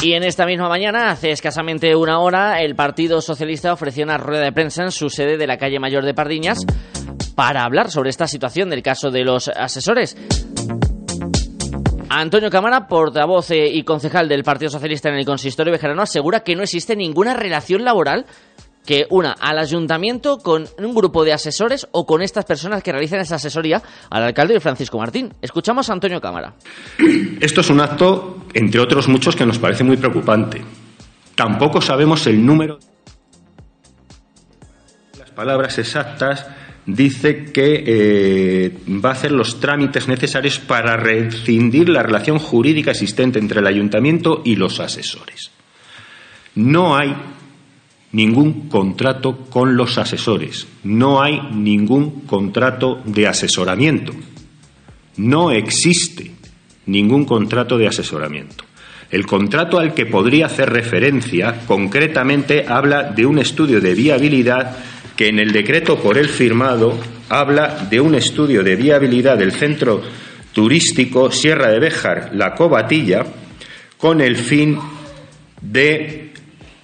Y 0.00 0.12
en 0.12 0.22
esta 0.22 0.46
misma 0.46 0.68
mañana, 0.68 1.10
hace 1.10 1.32
escasamente 1.32 1.96
una 1.96 2.20
hora, 2.20 2.62
el 2.62 2.76
Partido 2.76 3.20
Socialista 3.20 3.72
ofreció 3.72 4.04
una 4.04 4.16
rueda 4.16 4.44
de 4.44 4.52
prensa 4.52 4.84
en 4.84 4.92
su 4.92 5.10
sede 5.10 5.36
de 5.36 5.46
la 5.48 5.58
calle 5.58 5.80
Mayor 5.80 6.04
de 6.04 6.14
Pardiñas 6.14 6.58
para 7.34 7.64
hablar 7.64 7.90
sobre 7.90 8.10
esta 8.10 8.28
situación 8.28 8.70
del 8.70 8.80
caso 8.80 9.10
de 9.10 9.24
los 9.24 9.48
asesores. 9.48 10.16
Antonio 12.08 12.48
Cámara, 12.48 12.86
portavoz 12.86 13.50
eh, 13.50 13.66
y 13.72 13.82
concejal 13.82 14.28
del 14.28 14.44
Partido 14.44 14.70
Socialista 14.70 15.08
en 15.08 15.16
el 15.16 15.26
Consistorio 15.26 15.72
Bejarano, 15.72 16.02
asegura 16.02 16.40
que 16.40 16.54
no 16.54 16.62
existe 16.62 16.94
ninguna 16.94 17.34
relación 17.34 17.84
laboral 17.84 18.24
que 18.88 19.06
una 19.10 19.32
al 19.32 19.58
ayuntamiento 19.58 20.38
con 20.38 20.64
un 20.78 20.94
grupo 20.94 21.22
de 21.22 21.34
asesores 21.34 21.86
o 21.92 22.06
con 22.06 22.22
estas 22.22 22.46
personas 22.46 22.82
que 22.82 22.90
realizan 22.90 23.20
esa 23.20 23.34
asesoría 23.34 23.82
al 24.08 24.22
alcalde 24.22 24.54
de 24.54 24.60
Francisco 24.60 24.96
Martín. 24.96 25.30
Escuchamos 25.42 25.90
a 25.90 25.92
Antonio 25.92 26.22
Cámara. 26.22 26.54
Esto 27.40 27.60
es 27.60 27.68
un 27.68 27.82
acto, 27.82 28.46
entre 28.54 28.80
otros 28.80 29.06
muchos, 29.06 29.36
que 29.36 29.44
nos 29.44 29.58
parece 29.58 29.84
muy 29.84 29.98
preocupante. 29.98 30.62
Tampoco 31.34 31.82
sabemos 31.82 32.26
el 32.28 32.42
número. 32.46 32.78
Las 35.18 35.32
palabras 35.32 35.78
exactas 35.78 36.46
dice 36.86 37.44
que 37.52 37.84
eh, 37.86 38.78
va 39.04 39.10
a 39.10 39.12
hacer 39.12 39.32
los 39.32 39.60
trámites 39.60 40.08
necesarios 40.08 40.60
para 40.60 40.96
rescindir 40.96 41.90
la 41.90 42.02
relación 42.02 42.38
jurídica 42.38 42.92
existente 42.92 43.38
entre 43.38 43.60
el 43.60 43.66
ayuntamiento 43.66 44.40
y 44.46 44.56
los 44.56 44.80
asesores. 44.80 45.50
No 46.54 46.96
hay 46.96 47.14
ningún 48.12 48.68
contrato 48.68 49.46
con 49.50 49.76
los 49.76 49.98
asesores, 49.98 50.66
no 50.84 51.22
hay 51.22 51.40
ningún 51.52 52.22
contrato 52.22 53.00
de 53.04 53.26
asesoramiento, 53.26 54.12
no 55.16 55.50
existe 55.50 56.30
ningún 56.86 57.24
contrato 57.24 57.76
de 57.76 57.88
asesoramiento. 57.88 58.64
El 59.10 59.26
contrato 59.26 59.78
al 59.78 59.94
que 59.94 60.06
podría 60.06 60.46
hacer 60.46 60.70
referencia 60.70 61.62
concretamente 61.66 62.66
habla 62.68 63.04
de 63.04 63.24
un 63.24 63.38
estudio 63.38 63.80
de 63.80 63.94
viabilidad 63.94 64.76
que 65.16 65.28
en 65.28 65.38
el 65.38 65.50
decreto 65.50 65.98
por 65.98 66.18
él 66.18 66.28
firmado 66.28 66.96
habla 67.28 67.88
de 67.90 68.00
un 68.00 68.14
estudio 68.14 68.62
de 68.62 68.76
viabilidad 68.76 69.38
del 69.38 69.52
centro 69.52 70.02
turístico 70.52 71.30
Sierra 71.30 71.70
de 71.70 71.80
Béjar, 71.80 72.30
La 72.34 72.54
Cobatilla, 72.54 73.26
con 73.96 74.20
el 74.20 74.36
fin 74.36 74.78
de, 75.60 76.32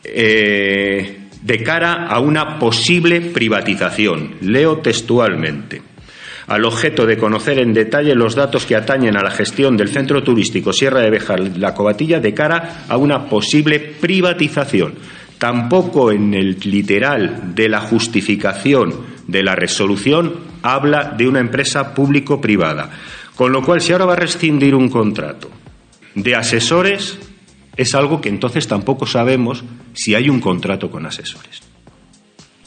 eh, 0.05 1.19
de 1.41 1.63
cara 1.63 2.07
a 2.07 2.21
una 2.21 2.59
posible 2.59 3.21
privatización. 3.21 4.37
Leo 4.41 4.79
textualmente 4.79 5.95
al 6.47 6.65
objeto 6.65 7.07
de 7.07 7.17
conocer 7.17 7.59
en 7.59 7.73
detalle 7.73 8.15
los 8.15 8.35
datos 8.35 8.67
que 8.67 8.77
atañen 8.77 9.17
a 9.17 9.23
la 9.23 9.31
gestión 9.31 9.77
del 9.77 9.89
centro 9.89 10.23
turístico 10.23 10.73
Sierra 10.73 11.01
de 11.01 11.11
Béjar 11.11 11.41
La 11.57 11.75
Cobatilla 11.75 12.21
de 12.21 12.35
cara 12.35 12.85
a 12.89 12.97
una 12.97 13.27
posible 13.29 13.81
privatización. 13.81 14.95
Tampoco 15.39 16.13
en 16.13 16.35
el 16.35 16.59
literal 16.65 17.55
de 17.55 17.69
la 17.69 17.81
justificación 17.81 19.15
de 19.27 19.43
la 19.43 19.55
resolución 19.55 20.35
habla 20.63 21.15
de 21.17 21.29
una 21.29 21.41
empresa 21.41 21.95
público-privada. 21.95 22.91
Con 23.35 23.53
lo 23.53 23.63
cual, 23.63 23.81
si 23.81 23.93
ahora 23.93 24.05
va 24.05 24.13
a 24.13 24.17
rescindir 24.17 24.75
un 24.75 24.89
contrato 24.89 25.51
de 26.15 26.37
asesores, 26.37 27.19
es 27.77 27.95
algo 27.95 28.21
que 28.21 28.29
entonces 28.29 28.67
tampoco 28.67 29.07
sabemos 29.07 29.65
si 29.93 30.15
hay 30.15 30.29
un 30.29 30.41
contrato 30.41 30.91
con 30.91 31.07
asesores. 31.07 31.63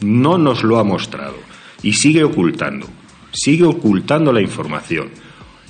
No 0.01 0.37
nos 0.37 0.63
lo 0.63 0.79
ha 0.79 0.83
mostrado 0.83 1.37
y 1.81 1.93
sigue 1.93 2.23
ocultando 2.23 2.87
sigue 3.37 3.65
ocultando 3.65 4.33
la 4.33 4.41
información. 4.41 5.09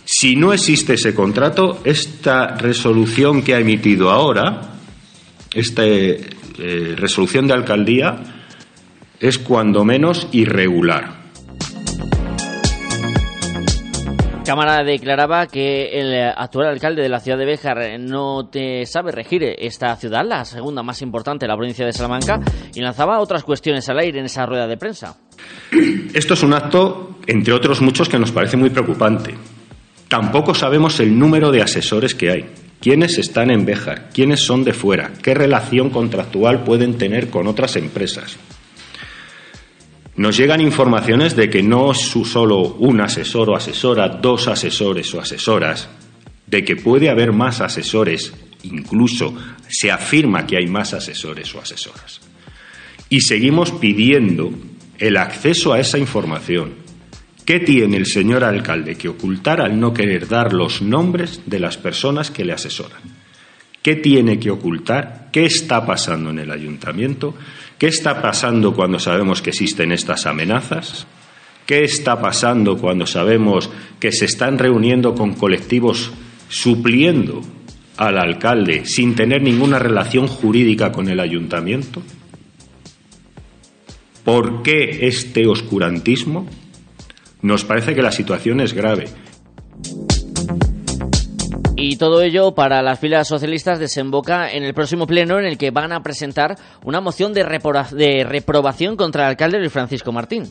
Si 0.06 0.36
no 0.36 0.54
existe 0.54 0.94
ese 0.94 1.14
contrato, 1.14 1.82
esta 1.84 2.56
resolución 2.56 3.42
que 3.42 3.56
ha 3.56 3.60
emitido 3.60 4.10
ahora, 4.10 4.76
esta 5.54 5.86
eh, 5.86 6.30
resolución 6.96 7.48
de 7.48 7.54
alcaldía, 7.54 8.18
es 9.20 9.38
cuando 9.38 9.84
menos 9.84 10.28
irregular. 10.32 11.17
Cámara 14.48 14.82
declaraba 14.82 15.46
que 15.48 16.00
el 16.00 16.24
actual 16.24 16.68
alcalde 16.68 17.02
de 17.02 17.10
la 17.10 17.20
ciudad 17.20 17.38
de 17.38 17.44
Béjar 17.44 18.00
no 18.00 18.48
te 18.48 18.86
sabe 18.86 19.12
regir 19.12 19.44
esta 19.44 19.94
ciudad, 19.98 20.26
la 20.26 20.46
segunda 20.46 20.82
más 20.84 21.02
importante 21.02 21.44
de 21.44 21.50
la 21.50 21.58
provincia 21.58 21.86
de 21.86 21.92
Salamanca, 21.92 22.40
y 22.74 22.80
lanzaba 22.80 23.20
otras 23.20 23.44
cuestiones 23.44 23.90
al 23.90 24.00
aire 24.00 24.20
en 24.20 24.26
esa 24.26 24.46
rueda 24.46 24.66
de 24.66 24.78
prensa. 24.78 25.18
Esto 26.14 26.34
es 26.34 26.44
un 26.44 26.54
acto, 26.54 27.18
entre 27.28 27.54
otros 27.54 27.82
muchos, 27.82 28.08
que 28.08 28.18
nos 28.18 28.32
parece 28.32 28.56
muy 28.56 28.70
preocupante. 28.70 29.36
Tampoco 30.08 30.56
sabemos 30.56 30.98
el 31.02 31.20
número 31.20 31.52
de 31.52 31.64
asesores 31.64 32.16
que 32.16 32.32
hay, 32.32 32.46
quiénes 32.80 33.18
están 33.18 33.52
en 33.52 33.66
Béjar, 33.66 34.08
quiénes 34.14 34.46
son 34.46 34.64
de 34.64 34.72
fuera, 34.72 35.12
qué 35.22 35.34
relación 35.34 35.90
contractual 35.90 36.64
pueden 36.64 36.98
tener 36.98 37.30
con 37.30 37.48
otras 37.48 37.76
empresas. 37.76 38.38
Nos 40.18 40.36
llegan 40.36 40.62
informaciones 40.62 41.36
de 41.36 41.48
que 41.48 41.62
no 41.62 41.92
es 41.92 42.00
solo 42.00 42.74
un 42.80 43.02
asesor 43.02 43.52
o 43.52 43.56
asesora, 43.56 44.10
dos 44.10 44.48
asesores 44.48 45.14
o 45.14 45.22
asesoras, 45.22 45.88
de 46.48 46.66
que 46.66 46.76
puede 46.76 47.10
haber 47.10 47.34
más 47.34 47.62
asesores, 47.62 48.34
incluso 48.64 49.36
se 49.68 49.92
afirma 49.92 50.48
que 50.48 50.58
hay 50.58 50.66
más 50.66 50.96
asesores 50.96 51.54
o 51.54 51.62
asesoras. 51.62 52.22
Y 53.10 53.22
seguimos 53.22 53.72
pidiendo 53.72 54.52
el 54.98 55.18
acceso 55.18 55.72
a 55.72 55.80
esa 55.80 56.00
información. 56.00 56.74
¿Qué 57.46 57.60
tiene 57.60 57.98
el 57.98 58.08
señor 58.08 58.44
alcalde 58.44 58.96
que 58.96 59.10
ocultar 59.10 59.62
al 59.62 59.80
no 59.80 59.94
querer 59.94 60.28
dar 60.28 60.52
los 60.52 60.82
nombres 60.82 61.42
de 61.46 61.60
las 61.60 61.78
personas 61.78 62.32
que 62.32 62.44
le 62.44 62.54
asesoran? 62.54 63.02
¿Qué 63.84 63.96
tiene 63.96 64.40
que 64.40 64.50
ocultar? 64.50 65.30
¿Qué 65.32 65.46
está 65.46 65.86
pasando 65.86 66.32
en 66.32 66.40
el 66.40 66.52
ayuntamiento? 66.52 67.36
¿Qué 67.78 67.88
está 67.88 68.22
pasando 68.22 68.74
cuando 68.74 69.00
sabemos 69.00 69.42
que 69.42 69.52
existen 69.52 69.92
estas 69.92 70.26
amenazas? 70.26 71.06
¿Qué 71.66 71.84
está 71.84 72.20
pasando 72.20 72.78
cuando 72.78 73.06
sabemos 73.06 73.70
que 74.00 74.12
se 74.12 74.26
están 74.26 74.58
reuniendo 74.58 75.14
con 75.14 75.34
colectivos 75.34 76.12
supliendo 76.50 77.42
al 77.98 78.18
alcalde 78.18 78.86
sin 78.86 79.16
tener 79.16 79.42
ninguna 79.42 79.78
relación 79.78 80.28
jurídica 80.28 80.92
con 80.92 81.08
el 81.08 81.20
ayuntamiento? 81.20 82.02
¿Por 84.24 84.64
qué 84.64 85.08
este 85.08 85.46
oscurantismo? 85.46 86.48
Nos 87.44 87.64
parece 87.64 87.94
que 87.94 88.02
la 88.02 88.12
situación 88.12 88.60
es 88.60 88.74
grave 88.74 89.06
y 91.80 91.96
todo 91.98 92.24
ello 92.24 92.56
para 92.56 92.82
las 92.82 93.00
filas 93.00 93.28
socialistas 93.28 93.80
desemboca 93.80 94.52
en 94.52 94.64
el 94.64 94.74
próximo 94.74 95.06
pleno 95.06 95.38
en 95.38 95.46
el 95.46 95.60
que 95.60 95.70
van 95.70 95.94
a 95.94 96.02
presentar 96.02 96.56
una 96.84 97.02
moción 97.02 97.34
de, 97.34 97.44
reprobación 97.44 98.98
contra 98.98 99.24
el 99.24 99.30
alcalde 99.30 99.60
Luis 99.60 99.72
Francisco 99.72 100.12
Martín. 100.12 100.46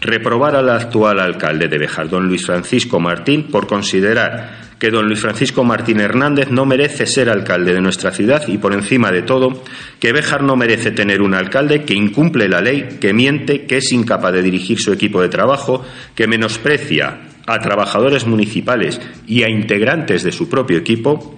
Reprobar 0.00 0.54
al 0.54 0.70
actual 0.70 1.18
alcalde 1.18 1.66
de 1.66 1.76
Bejar, 1.76 2.08
don 2.08 2.28
Luis 2.28 2.46
Francisco 2.46 3.00
Martín, 3.00 3.48
por 3.50 3.66
considerar 3.66 4.68
que 4.78 4.90
don 4.90 5.06
Luis 5.06 5.18
Francisco 5.18 5.64
Martín 5.64 5.98
Hernández 5.98 6.52
no 6.52 6.64
merece 6.64 7.04
ser 7.06 7.28
alcalde 7.28 7.74
de 7.74 7.80
nuestra 7.80 8.12
ciudad 8.12 8.46
y, 8.46 8.58
por 8.58 8.72
encima 8.72 9.10
de 9.10 9.22
todo, 9.22 9.64
que 9.98 10.12
Bejar 10.12 10.44
no 10.44 10.54
merece 10.54 10.92
tener 10.92 11.20
un 11.20 11.34
alcalde 11.34 11.82
que 11.82 11.94
incumple 11.94 12.48
la 12.48 12.60
ley, 12.60 12.98
que 13.00 13.12
miente, 13.12 13.66
que 13.66 13.78
es 13.78 13.90
incapaz 13.90 14.32
de 14.32 14.42
dirigir 14.42 14.78
su 14.78 14.92
equipo 14.92 15.20
de 15.20 15.28
trabajo, 15.28 15.84
que 16.14 16.28
menosprecia 16.28 17.27
a 17.48 17.58
trabajadores 17.60 18.26
municipales 18.26 19.00
y 19.26 19.42
a 19.42 19.48
integrantes 19.48 20.22
de 20.22 20.32
su 20.32 20.48
propio 20.48 20.78
equipo, 20.78 21.36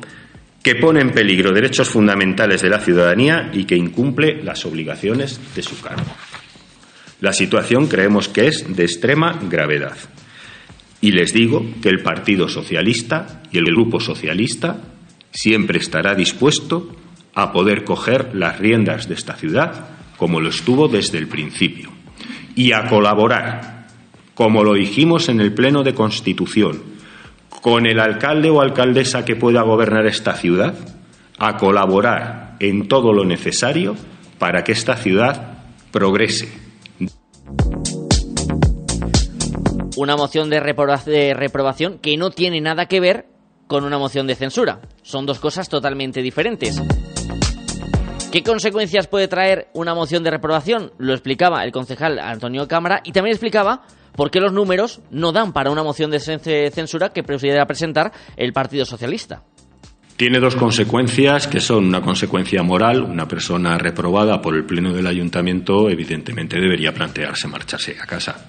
que 0.62 0.74
pone 0.74 1.00
en 1.00 1.12
peligro 1.12 1.52
derechos 1.52 1.88
fundamentales 1.88 2.60
de 2.60 2.68
la 2.68 2.80
ciudadanía 2.80 3.50
y 3.54 3.64
que 3.64 3.76
incumple 3.76 4.42
las 4.42 4.66
obligaciones 4.66 5.40
de 5.54 5.62
su 5.62 5.80
cargo. 5.80 6.10
La 7.20 7.32
situación 7.32 7.86
creemos 7.86 8.28
que 8.28 8.48
es 8.48 8.76
de 8.76 8.82
extrema 8.82 9.38
gravedad. 9.48 9.96
Y 11.00 11.12
les 11.12 11.32
digo 11.32 11.64
que 11.80 11.88
el 11.88 12.02
Partido 12.02 12.48
Socialista 12.48 13.42
y 13.52 13.58
el 13.58 13.66
Grupo 13.66 14.00
Socialista 14.00 14.78
siempre 15.30 15.78
estará 15.78 16.14
dispuesto 16.14 16.94
a 17.34 17.52
poder 17.52 17.84
coger 17.84 18.34
las 18.34 18.58
riendas 18.58 19.08
de 19.08 19.14
esta 19.14 19.34
ciudad 19.34 19.88
como 20.16 20.40
lo 20.40 20.50
estuvo 20.50 20.88
desde 20.88 21.18
el 21.18 21.28
principio 21.28 21.90
y 22.54 22.72
a 22.72 22.86
colaborar 22.88 23.79
como 24.40 24.64
lo 24.64 24.72
dijimos 24.72 25.28
en 25.28 25.38
el 25.38 25.52
Pleno 25.52 25.82
de 25.82 25.92
Constitución, 25.92 26.82
con 27.60 27.84
el 27.84 28.00
alcalde 28.00 28.48
o 28.48 28.62
alcaldesa 28.62 29.22
que 29.22 29.36
pueda 29.36 29.60
gobernar 29.60 30.06
esta 30.06 30.32
ciudad, 30.32 30.74
a 31.38 31.58
colaborar 31.58 32.56
en 32.58 32.88
todo 32.88 33.12
lo 33.12 33.26
necesario 33.26 33.96
para 34.38 34.64
que 34.64 34.72
esta 34.72 34.96
ciudad 34.96 35.58
progrese. 35.90 36.50
Una 39.98 40.16
moción 40.16 40.48
de, 40.48 40.60
reprobación 41.34 41.98
que 41.98 42.16
no 42.16 42.30
tiene 42.30 42.62
nada 42.62 42.86
que 42.86 43.00
ver 43.00 43.26
con 43.66 43.84
una 43.84 43.98
moción 43.98 44.26
de 44.26 44.36
censura. 44.36 44.80
Son 45.02 45.26
dos 45.26 45.38
cosas 45.38 45.68
totalmente 45.68 46.22
diferentes. 46.22 46.80
¿Qué 48.32 48.42
consecuencias 48.42 49.06
puede 49.06 49.28
traer 49.28 49.68
una 49.74 49.94
moción 49.94 50.24
de 50.24 50.30
reprobación? 50.30 50.92
Lo 50.96 51.12
explicaba 51.12 51.62
el 51.62 51.72
concejal 51.72 52.18
Antonio 52.18 52.66
Cámara 52.66 53.02
y 53.04 53.12
también 53.12 53.34
explicaba 53.34 53.82
por 54.20 54.30
qué 54.30 54.38
los 54.38 54.52
números 54.52 55.00
no 55.10 55.32
dan 55.32 55.54
para 55.54 55.70
una 55.70 55.82
moción 55.82 56.10
de 56.10 56.20
censura 56.20 57.08
que 57.08 57.22
prefiera 57.22 57.64
presentar 57.64 58.12
el 58.36 58.52
Partido 58.52 58.84
Socialista. 58.84 59.44
Tiene 60.14 60.40
dos 60.40 60.56
consecuencias 60.56 61.46
que 61.46 61.58
son 61.58 61.86
una 61.86 62.02
consecuencia 62.02 62.62
moral. 62.62 63.02
Una 63.02 63.26
persona 63.26 63.78
reprobada 63.78 64.42
por 64.42 64.56
el 64.56 64.66
Pleno 64.66 64.92
del 64.92 65.06
Ayuntamiento 65.06 65.88
evidentemente 65.88 66.60
debería 66.60 66.92
plantearse 66.92 67.48
marcharse 67.48 67.96
a 67.98 68.04
casa 68.04 68.44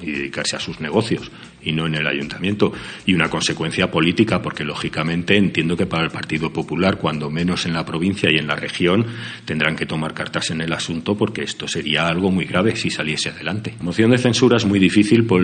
y 0.00 0.10
dedicarse 0.10 0.56
a 0.56 0.58
sus 0.58 0.80
negocios 0.80 1.30
y 1.62 1.72
no 1.72 1.86
en 1.86 1.94
el 1.94 2.06
ayuntamiento. 2.06 2.72
Y 3.06 3.14
una 3.14 3.28
consecuencia 3.28 3.90
política, 3.90 4.40
porque 4.42 4.64
lógicamente 4.64 5.36
entiendo 5.36 5.76
que 5.76 5.86
para 5.86 6.04
el 6.04 6.10
Partido 6.10 6.52
Popular, 6.52 6.96
cuando 6.96 7.30
menos 7.30 7.66
en 7.66 7.72
la 7.72 7.84
provincia 7.84 8.30
y 8.32 8.38
en 8.38 8.46
la 8.46 8.56
región, 8.56 9.06
tendrán 9.44 9.76
que 9.76 9.86
tomar 9.86 10.14
cartas 10.14 10.50
en 10.50 10.60
el 10.60 10.72
asunto 10.72 11.16
porque 11.16 11.42
esto 11.42 11.68
sería 11.68 12.08
algo 12.08 12.30
muy 12.30 12.44
grave 12.44 12.76
si 12.76 12.90
saliese 12.90 13.30
adelante. 13.30 13.74
Moción 13.80 14.10
de 14.10 14.18
censura 14.18 14.56
es 14.56 14.64
muy 14.64 14.78
difícil 14.78 15.24
por 15.24 15.42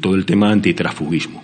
todo 0.00 0.14
el 0.14 0.24
tema 0.24 0.50
antitrafugismo 0.50 1.42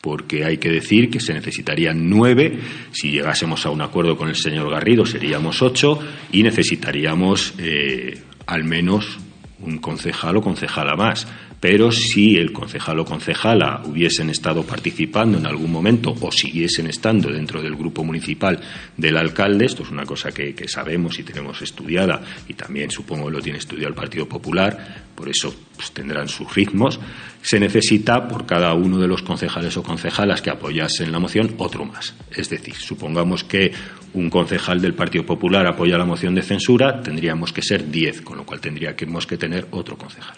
porque 0.00 0.44
hay 0.44 0.58
que 0.58 0.70
decir 0.70 1.10
que 1.10 1.20
se 1.20 1.34
necesitarían 1.34 2.08
nueve, 2.08 2.58
si 2.92 3.10
llegásemos 3.10 3.66
a 3.66 3.70
un 3.70 3.82
acuerdo 3.82 4.16
con 4.16 4.28
el 4.28 4.36
señor 4.36 4.70
Garrido 4.70 5.04
seríamos 5.04 5.60
ocho 5.60 5.98
y 6.32 6.42
necesitaríamos 6.42 7.54
eh, 7.58 8.18
al 8.46 8.64
menos 8.64 9.18
un 9.60 9.78
concejal 9.78 10.36
o 10.36 10.40
concejala 10.40 10.94
más 10.94 11.26
pero 11.60 11.90
si 11.90 12.36
el 12.36 12.52
concejal 12.52 13.00
o 13.00 13.04
concejala 13.04 13.82
hubiesen 13.84 14.30
estado 14.30 14.62
participando 14.62 15.38
en 15.38 15.46
algún 15.46 15.72
momento 15.72 16.14
o 16.20 16.30
siguiesen 16.30 16.86
estando 16.86 17.30
dentro 17.30 17.60
del 17.60 17.74
grupo 17.74 18.04
municipal 18.04 18.60
del 18.96 19.16
alcalde, 19.16 19.66
esto 19.66 19.82
es 19.82 19.90
una 19.90 20.04
cosa 20.04 20.30
que, 20.30 20.54
sabemos 20.68 21.18
y 21.18 21.22
tenemos 21.22 21.60
estudiada 21.62 22.20
y 22.46 22.54
también 22.54 22.90
supongo 22.90 23.30
lo 23.30 23.40
tiene 23.40 23.58
estudiado 23.58 23.88
el 23.88 23.94
Partido 23.94 24.28
Popular, 24.28 25.08
por 25.14 25.28
eso 25.28 25.54
pues, 25.74 25.90
tendrán 25.90 26.28
sus 26.28 26.54
ritmos, 26.54 27.00
se 27.42 27.58
necesita 27.58 28.28
por 28.28 28.46
cada 28.46 28.74
uno 28.74 28.98
de 28.98 29.08
los 29.08 29.22
concejales 29.22 29.76
o 29.76 29.82
concejalas 29.82 30.42
que 30.42 30.50
apoyasen 30.50 31.10
la 31.10 31.18
moción 31.18 31.54
otro 31.58 31.84
más. 31.84 32.14
Es 32.30 32.50
decir, 32.50 32.74
supongamos 32.74 33.44
que 33.44 33.72
un 34.14 34.30
concejal 34.30 34.80
del 34.80 34.94
Partido 34.94 35.24
Popular 35.24 35.66
apoya 35.66 35.98
la 35.98 36.04
moción 36.04 36.34
de 36.34 36.42
censura, 36.42 37.02
tendríamos 37.02 37.52
que 37.52 37.62
ser 37.62 37.90
diez, 37.90 38.20
con 38.20 38.36
lo 38.36 38.44
cual 38.44 38.60
tendríamos 38.60 39.26
que 39.26 39.36
tener 39.36 39.66
otro 39.70 39.96
concejal. 39.96 40.36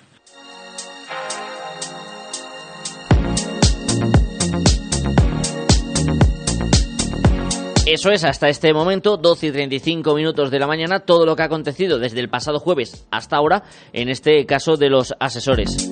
Eso 7.92 8.12
es, 8.12 8.22
hasta 8.22 8.48
este 8.48 8.72
momento, 8.72 9.16
12 9.16 9.48
y 9.48 9.50
35 9.50 10.14
minutos 10.14 10.52
de 10.52 10.60
la 10.60 10.68
mañana, 10.68 11.00
todo 11.00 11.26
lo 11.26 11.34
que 11.34 11.42
ha 11.42 11.46
acontecido 11.46 11.98
desde 11.98 12.20
el 12.20 12.28
pasado 12.28 12.60
jueves 12.60 13.04
hasta 13.10 13.34
ahora, 13.34 13.64
en 13.92 14.08
este 14.08 14.46
caso 14.46 14.76
de 14.76 14.88
los 14.88 15.12
asesores. 15.18 15.90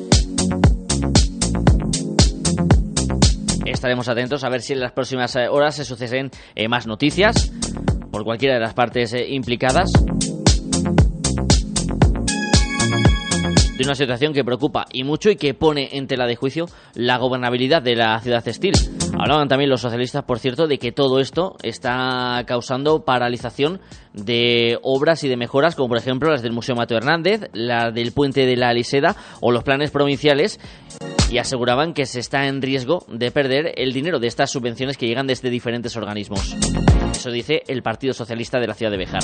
Estaremos 3.66 4.08
atentos 4.08 4.44
a 4.44 4.48
ver 4.48 4.62
si 4.62 4.74
en 4.74 4.80
las 4.80 4.92
próximas 4.92 5.34
eh, 5.34 5.48
horas 5.48 5.74
se 5.74 5.84
suceden 5.84 6.30
eh, 6.54 6.68
más 6.68 6.86
noticias 6.86 7.50
por 8.12 8.22
cualquiera 8.22 8.54
de 8.54 8.60
las 8.60 8.74
partes 8.74 9.12
eh, 9.14 9.26
implicadas. 9.30 9.90
de 13.76 13.84
una 13.84 13.94
situación 13.94 14.32
que 14.32 14.44
preocupa 14.44 14.86
y 14.92 15.04
mucho 15.04 15.30
y 15.30 15.36
que 15.36 15.54
pone 15.54 15.96
en 15.96 16.08
tela 16.08 16.26
de 16.26 16.34
juicio 16.34 16.66
la 16.94 17.16
gobernabilidad 17.16 17.80
de 17.80 17.94
la 17.94 18.20
ciudad 18.20 18.42
textil. 18.42 18.74
Hablaban 19.16 19.48
también 19.48 19.70
los 19.70 19.80
socialistas, 19.80 20.24
por 20.24 20.38
cierto, 20.38 20.66
de 20.66 20.78
que 20.78 20.92
todo 20.92 21.20
esto 21.20 21.56
está 21.62 22.42
causando 22.46 23.04
paralización 23.04 23.80
de 24.12 24.78
obras 24.82 25.24
y 25.24 25.28
de 25.28 25.36
mejoras, 25.36 25.74
como 25.76 25.88
por 25.88 25.98
ejemplo 25.98 26.30
las 26.30 26.42
del 26.42 26.52
Museo 26.52 26.74
Mateo 26.74 26.98
Hernández, 26.98 27.48
la 27.52 27.90
del 27.90 28.12
Puente 28.12 28.46
de 28.46 28.56
la 28.56 28.70
Aliseda 28.70 29.16
o 29.40 29.52
los 29.52 29.64
planes 29.64 29.90
provinciales, 29.90 30.60
y 31.30 31.38
aseguraban 31.38 31.94
que 31.94 32.06
se 32.06 32.20
está 32.20 32.46
en 32.46 32.62
riesgo 32.62 33.04
de 33.08 33.30
perder 33.30 33.72
el 33.76 33.92
dinero 33.92 34.18
de 34.18 34.28
estas 34.28 34.50
subvenciones 34.50 34.96
que 34.96 35.06
llegan 35.06 35.26
desde 35.26 35.50
diferentes 35.50 35.96
organismos. 35.96 36.56
Eso 37.12 37.30
dice 37.30 37.62
el 37.68 37.82
Partido 37.82 38.14
Socialista 38.14 38.58
de 38.58 38.66
la 38.66 38.74
ciudad 38.74 38.90
de 38.90 38.98
Bejar. 38.98 39.22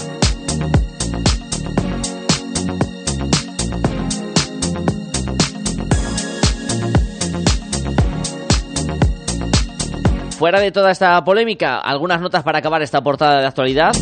Fuera 10.45 10.61
de 10.61 10.71
toda 10.73 10.91
esta 10.91 11.25
polémica, 11.25 11.79
algunas 11.79 12.21
notas 12.21 12.43
para 12.43 12.59
acabar 12.59 12.83
esta 12.83 13.01
portada 13.01 13.41
de 13.41 13.47
actualidad. 13.47 13.93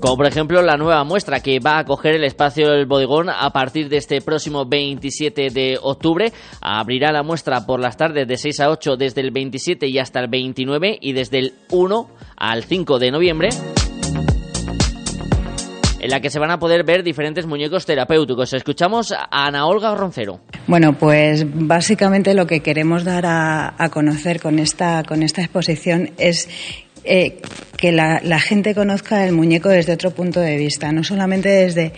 Como 0.00 0.16
por 0.16 0.26
ejemplo 0.26 0.62
la 0.62 0.78
nueva 0.78 1.04
muestra 1.04 1.40
que 1.40 1.60
va 1.60 1.78
a 1.78 1.84
coger 1.84 2.14
el 2.14 2.24
espacio 2.24 2.70
del 2.70 2.86
bodegón 2.86 3.28
a 3.28 3.50
partir 3.50 3.90
de 3.90 3.98
este 3.98 4.22
próximo 4.22 4.64
27 4.64 5.50
de 5.50 5.78
octubre. 5.80 6.32
Abrirá 6.62 7.12
la 7.12 7.22
muestra 7.22 7.66
por 7.66 7.80
las 7.80 7.98
tardes 7.98 8.26
de 8.26 8.36
6 8.38 8.60
a 8.60 8.70
8 8.70 8.96
desde 8.96 9.20
el 9.20 9.30
27 9.30 9.86
y 9.88 9.98
hasta 9.98 10.20
el 10.20 10.28
29 10.28 10.98
y 11.00 11.12
desde 11.12 11.38
el 11.38 11.54
1 11.70 12.10
al 12.36 12.64
5 12.64 12.98
de 12.98 13.10
noviembre 13.10 13.50
en 16.00 16.10
la 16.10 16.20
que 16.20 16.30
se 16.30 16.38
van 16.38 16.50
a 16.50 16.58
poder 16.58 16.82
ver 16.84 17.02
diferentes 17.02 17.46
muñecos 17.46 17.84
terapéuticos. 17.84 18.54
Escuchamos 18.54 19.12
a 19.12 19.46
Ana 19.46 19.66
Olga 19.66 19.94
Roncero. 19.94 20.40
Bueno, 20.66 20.94
pues 20.94 21.44
básicamente 21.46 22.32
lo 22.32 22.46
que 22.46 22.60
queremos 22.60 23.04
dar 23.04 23.26
a, 23.26 23.74
a 23.76 23.90
conocer 23.90 24.40
con 24.40 24.58
esta, 24.58 25.04
con 25.04 25.22
esta 25.22 25.42
exposición 25.42 26.10
es 26.16 26.48
eh, 27.04 27.40
que 27.76 27.92
la, 27.92 28.20
gente 28.40 28.74
conozca 28.74 29.24
el 29.26 29.32
muñeco 29.32 29.70
desde 29.70 29.94
otro 29.94 30.10
punto 30.10 30.40
de 30.40 30.56
vista, 30.56 30.92
no 30.92 31.02
solamente 31.02 31.48
desde 31.48 31.92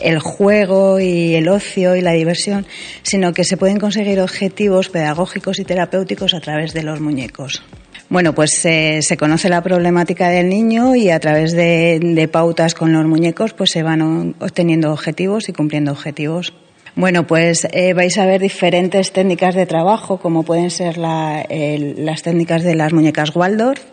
el 0.00 0.18
juego 0.18 0.98
y 0.98 1.36
el 1.36 1.48
ocio 1.48 1.94
y 1.94 2.00
la 2.00 2.12
diversión, 2.12 2.66
sino 3.02 3.32
que 3.32 3.44
se 3.44 3.56
pueden 3.56 3.78
conseguir 3.78 4.20
objetivos 4.20 4.88
pedagógicos 4.88 5.60
y 5.60 5.64
terapéuticos 5.64 6.34
a 6.34 6.40
través 6.40 6.74
de 6.74 6.82
los 6.82 7.00
muñecos. 7.00 7.62
Bueno, 8.08 8.34
pues 8.34 8.52
se 8.52 9.16
conoce 9.18 9.50
la 9.50 9.62
problemática 9.62 10.28
del 10.30 10.48
niño 10.48 10.96
y 10.96 11.10
a 11.10 11.20
través 11.20 11.52
de, 11.52 12.28
pautas 12.32 12.74
con 12.74 12.92
los 12.92 13.04
muñecos 13.06 13.52
pues 13.52 13.70
se 13.70 13.82
van 13.82 14.34
obteniendo 14.40 14.92
objetivos 14.92 15.48
y 15.48 15.52
cumpliendo 15.52 15.92
objetivos. 15.92 16.54
Bueno, 16.96 17.26
pues 17.26 17.68
eh, 17.70 17.92
vais 17.92 18.18
a 18.18 18.26
ver 18.26 18.40
diferentes 18.40 19.12
técnicas 19.12 19.54
de 19.54 19.66
trabajo, 19.66 20.16
como 20.18 20.42
pueden 20.42 20.70
ser 20.70 20.96
las 20.98 22.22
técnicas 22.22 22.64
de 22.64 22.74
las 22.74 22.92
muñecas 22.92 23.36
Waldorf, 23.36 23.84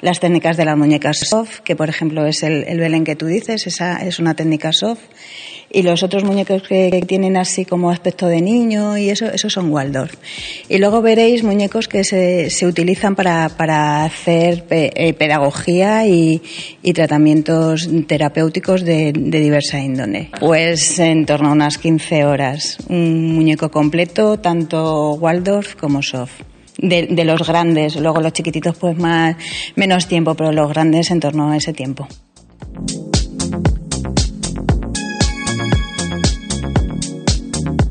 las 0.00 0.20
técnicas 0.20 0.56
de 0.56 0.64
las 0.64 0.76
muñecas 0.76 1.18
soft, 1.18 1.60
que 1.60 1.76
por 1.76 1.88
ejemplo 1.88 2.26
es 2.26 2.42
el, 2.42 2.64
el 2.64 2.78
Belén 2.78 3.04
que 3.04 3.16
tú 3.16 3.26
dices, 3.26 3.66
esa 3.66 3.96
es 4.06 4.18
una 4.18 4.34
técnica 4.34 4.72
soft, 4.72 5.00
y 5.70 5.82
los 5.82 6.02
otros 6.02 6.24
muñecos 6.24 6.62
que, 6.62 7.04
tienen 7.06 7.36
así 7.36 7.64
como 7.64 7.90
aspecto 7.90 8.28
de 8.28 8.40
niño 8.40 8.96
y 8.96 9.10
eso, 9.10 9.26
esos 9.26 9.52
son 9.52 9.70
Waldorf. 9.70 10.14
Y 10.68 10.78
luego 10.78 11.02
veréis 11.02 11.42
muñecos 11.42 11.88
que 11.88 12.04
se, 12.04 12.50
se 12.50 12.66
utilizan 12.66 13.14
para, 13.14 13.48
para 13.50 14.04
hacer 14.04 14.64
eh, 14.70 15.12
pedagogía 15.14 16.06
y, 16.06 16.42
y, 16.82 16.92
tratamientos 16.92 17.88
terapéuticos 18.06 18.84
de, 18.84 19.12
de 19.14 19.40
diversa 19.40 19.78
índole. 19.78 20.30
Pues 20.40 20.98
en 20.98 21.26
torno 21.26 21.50
a 21.50 21.52
unas 21.52 21.78
15 21.78 22.24
horas, 22.24 22.78
un 22.88 23.34
muñeco 23.34 23.70
completo, 23.70 24.38
tanto 24.38 25.12
Waldorf 25.14 25.74
como 25.74 26.02
soft 26.02 26.42
de, 26.78 27.24
los 27.24 27.46
grandes. 27.46 27.96
Luego 27.96 28.20
los 28.20 28.32
chiquititos, 28.32 28.76
pues 28.76 28.96
más, 28.96 29.36
menos 29.74 30.06
tiempo, 30.06 30.34
pero 30.34 30.52
los 30.52 30.68
grandes 30.68 31.10
en 31.10 31.20
torno 31.20 31.50
a 31.50 31.56
ese 31.56 31.72
tiempo. 31.72 32.06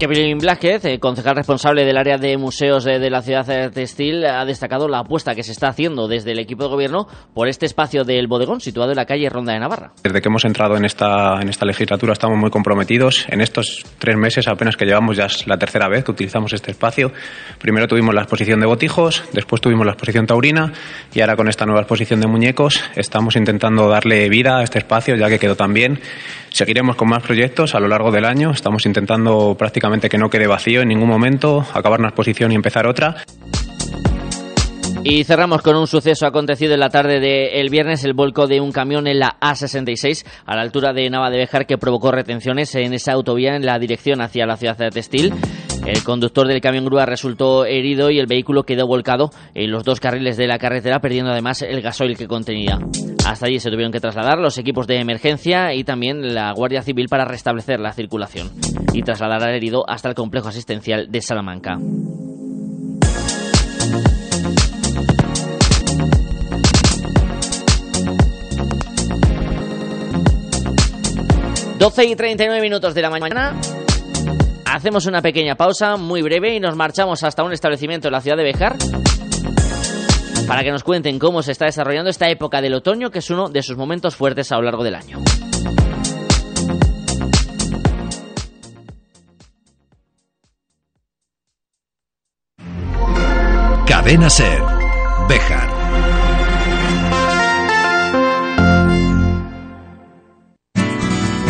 Kevin 0.08 0.38
Blázquez, 0.38 0.86
eh, 0.86 1.00
concejal 1.00 1.36
responsable 1.36 1.84
del 1.84 1.98
área 1.98 2.20
de 2.20 2.38
museos 2.38 2.84
de, 2.84 3.10
la 3.10 3.24
ciudad 3.24 3.72
textil, 3.72 4.24
ha 4.24 4.46
destacado 4.46 4.88
la 4.88 5.00
apuesta 5.00 5.34
que 5.34 5.42
se 5.42 5.52
está 5.52 5.70
haciendo 5.70 6.08
desde 6.08 6.34
el 6.34 6.38
equipo 6.38 6.66
de 6.66 6.70
gobierno 6.70 7.08
por 7.34 7.48
este 7.48 7.66
espacio 7.66 8.04
del 8.04 8.28
bodegón 8.28 8.62
situado 8.62 8.92
en 8.92 8.98
la 8.98 9.08
calle 9.08 9.28
Ronda 9.30 9.54
de 9.54 9.60
Navarra. 9.60 9.94
Desde 10.04 10.22
que 10.22 10.30
hemos 10.30 10.46
entrado 10.46 10.78
en 10.78 10.86
esta, 10.86 11.42
en 11.42 11.50
esta 11.50 11.66
legislatura 11.66 12.14
estamos 12.14 12.38
muy 12.38 12.52
comprometidos. 12.52 13.26
En 13.30 13.42
estos 13.42 13.84
tres 13.98 14.16
meses 14.16 14.48
apenas 14.48 14.78
que 14.78 14.86
llevamos 14.86 15.18
ya 15.18 15.26
es 15.26 15.48
la 15.48 15.58
tercera 15.58 15.88
vez 15.88 16.04
que 16.04 16.12
utilizamos 16.12 16.54
este 16.54 16.70
espacio. 16.70 17.12
Primero 17.58 17.88
tuvimos 17.88 18.14
la 18.14 18.22
exposición 18.22 18.60
de 18.60 18.68
botijos, 18.68 19.24
después 19.34 19.60
tuvimos 19.60 19.88
la 19.88 19.94
exposición 19.94 20.28
taurina 20.28 20.72
y 21.16 21.22
ahora 21.22 21.36
con 21.36 21.50
esta 21.50 21.66
nueva 21.66 21.82
exposición 21.82 22.22
de 22.22 22.28
muñecos 22.28 22.80
estamos 22.96 23.36
intentando 23.38 23.90
darle 23.90 24.30
vida 24.30 24.60
a 24.60 24.64
este 24.64 24.78
espacio 24.78 25.16
ya 25.16 25.30
que 25.30 25.40
quedó 25.40 25.56
tan 25.56 25.74
bien. 25.74 26.00
Seguiremos 26.52 26.96
con 26.96 27.10
más 27.10 27.22
proyectos 27.22 27.76
a 27.76 27.82
lo 27.82 27.90
largo 27.90 28.12
del 28.12 28.24
año. 28.24 28.52
Estamos 28.52 28.86
intentando 28.86 29.56
prácticamente 29.58 29.95
que 30.02 30.18
no 30.18 30.30
quede 30.30 30.48
vacío 30.48 30.82
en 30.82 30.90
ningún 30.90 31.10
momento, 31.10 31.66
acabar 31.74 32.00
una 32.00 32.10
exposición 32.10 32.52
y 32.52 32.56
empezar 32.56 32.88
otra. 32.88 33.16
Y 35.08 35.24
cerramos 35.24 35.62
con 35.62 35.76
un 35.76 35.86
suceso 35.86 36.26
acontecido 36.26 36.74
en 36.74 36.80
la 36.80 36.90
tarde 36.90 37.20
del 37.20 37.70
viernes, 37.70 38.04
el 38.04 38.14
volco 38.14 38.48
de 38.48 38.60
un 38.60 38.72
camión 38.72 39.06
en 39.06 39.20
la 39.20 39.38
A66 39.40 40.26
a 40.48 40.56
la 40.56 40.64
altura 40.64 40.94
de 40.94 41.08
Nava 41.12 41.30
de 41.30 41.38
Bejar 41.38 41.68
que 41.68 41.78
provocó 41.78 42.12
retenciones 42.12 42.74
en 42.74 42.92
esa 42.92 43.14
autovía 43.14 43.56
en 43.56 43.68
la 43.68 43.78
dirección 43.78 44.20
hacia 44.22 44.48
la 44.48 44.58
ciudad 44.58 44.76
de 44.78 44.90
Textil. 44.90 45.32
El 45.86 46.04
conductor 46.04 46.48
del 46.48 46.60
camión 46.60 46.86
grúa 46.86 47.06
resultó 47.06 47.66
herido 47.66 48.10
y 48.10 48.18
el 48.18 48.26
vehículo 48.26 48.64
quedó 48.64 48.88
volcado 48.88 49.30
en 49.54 49.70
los 49.70 49.84
dos 49.84 50.00
carriles 50.00 50.38
de 50.38 50.48
la 50.48 50.58
carretera, 50.58 51.00
perdiendo 51.00 51.32
además 51.32 51.62
el 51.62 51.84
gasoil 51.84 52.18
que 52.18 52.28
contenía. 52.28 52.80
Hasta 53.26 53.48
allí 53.48 53.60
se 53.60 53.72
tuvieron 53.72 53.92
que 53.92 54.00
trasladar 54.00 54.38
los 54.38 54.58
equipos 54.60 54.86
de 54.86 55.00
emergencia 55.00 55.74
y 55.74 55.84
también 55.84 56.36
la 56.36 56.54
Guardia 56.54 56.84
Civil 56.84 57.08
para 57.10 57.26
restablecer 57.26 57.80
la 57.80 57.92
circulación 57.92 58.52
y 58.94 59.02
trasladar 59.02 59.42
al 59.42 59.56
herido 59.56 59.84
hasta 59.90 60.10
el 60.10 60.16
complejo 60.16 60.50
asistencial 60.50 61.12
de 61.12 61.22
Salamanca. 61.22 61.78
12 71.80 72.06
y 72.06 72.16
39 72.16 72.62
minutos 72.62 72.94
de 72.94 73.02
la 73.02 73.10
mañana. 73.10 73.60
Hacemos 74.66 75.08
una 75.08 75.22
pequeña 75.22 75.56
pausa 75.56 75.98
muy 75.98 76.22
breve 76.22 76.56
y 76.56 76.60
nos 76.60 76.76
marchamos 76.76 77.24
hasta 77.24 77.44
un 77.44 77.54
establecimiento 77.54 78.08
en 78.08 78.14
la 78.14 78.22
ciudad 78.22 78.38
de 78.38 78.44
Bejar 78.44 78.76
para 80.48 80.64
que 80.64 80.72
nos 80.72 80.84
cuenten 80.84 81.20
cómo 81.20 81.42
se 81.42 81.52
está 81.52 81.66
desarrollando 81.66 82.10
esta 82.10 82.30
época 82.30 82.62
del 82.62 82.74
otoño, 82.74 83.12
que 83.12 83.20
es 83.20 83.30
uno 83.30 83.50
de 83.50 83.64
sus 83.64 83.78
momentos 83.78 84.16
fuertes 84.16 84.52
a 84.52 84.58
lo 84.58 84.64
largo 84.64 84.84
del 84.84 84.96
año. 84.96 85.20
Cadena 93.88 94.30
Ser, 94.30 94.62
Bejar. 95.28 95.75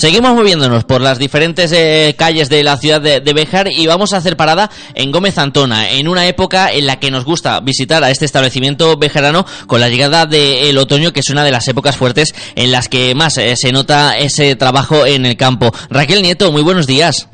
Seguimos 0.00 0.34
moviéndonos 0.34 0.84
por 0.84 1.02
las 1.02 1.18
diferentes 1.18 1.70
eh, 1.72 2.14
calles 2.16 2.48
de 2.48 2.62
la 2.62 2.78
ciudad 2.78 3.02
de, 3.02 3.20
de, 3.20 3.32
Béjar 3.34 3.70
y 3.70 3.86
vamos 3.86 4.14
a 4.14 4.16
hacer 4.16 4.34
parada 4.34 4.70
en 4.94 5.12
Gómez 5.12 5.36
Antona, 5.36 5.90
en 5.90 6.08
una 6.08 6.26
época 6.26 6.72
en 6.72 6.86
la 6.86 6.98
que 6.98 7.10
nos 7.10 7.26
gusta 7.26 7.60
visitar 7.60 8.02
a 8.02 8.10
este 8.10 8.24
establecimiento 8.24 8.96
bejarano 8.96 9.44
con 9.66 9.78
la 9.78 9.90
llegada 9.90 10.24
del 10.24 10.78
otoño, 10.78 11.12
que 11.12 11.20
es 11.20 11.28
una 11.28 11.44
de 11.44 11.50
las 11.50 11.68
épocas 11.68 11.98
fuertes 11.98 12.34
en 12.54 12.72
las 12.72 12.88
que 12.88 13.14
más 13.14 13.36
eh, 13.36 13.54
se 13.56 13.72
nota 13.72 14.16
ese 14.16 14.56
trabajo 14.56 15.04
en 15.04 15.26
el 15.26 15.36
campo. 15.36 15.70
Raquel 15.90 16.22
Nieto, 16.22 16.50
muy 16.50 16.62
buenos 16.62 16.86
días. 16.86 17.28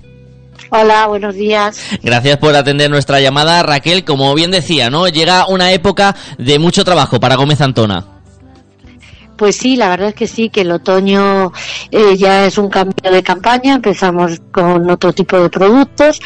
Hola, 0.70 1.06
buenos 1.06 1.36
días. 1.36 1.80
Gracias 2.02 2.36
por 2.38 2.56
atender 2.56 2.90
nuestra 2.90 3.20
llamada, 3.20 3.62
Raquel. 3.62 4.04
Como 4.04 4.34
bien 4.34 4.50
decía, 4.50 4.90
¿no? 4.90 5.06
Llega 5.06 5.46
una 5.46 5.70
época 5.70 6.16
de 6.36 6.58
mucho 6.58 6.84
trabajo 6.84 7.20
para 7.20 7.36
Gómez 7.36 7.60
Antona. 7.60 8.15
Pues 9.36 9.56
sí, 9.56 9.76
la 9.76 9.88
verdad 9.88 10.08
es 10.08 10.14
que 10.14 10.26
sí, 10.26 10.48
que 10.48 10.62
el 10.62 10.70
otoño 10.70 11.52
eh, 11.90 12.16
ya 12.16 12.46
es 12.46 12.58
un 12.58 12.68
cambio 12.68 13.10
de 13.10 13.22
campaña. 13.22 13.74
Empezamos 13.74 14.40
con 14.50 14.88
otro 14.90 15.12
tipo 15.12 15.38
de 15.38 15.50
productos, 15.50 16.20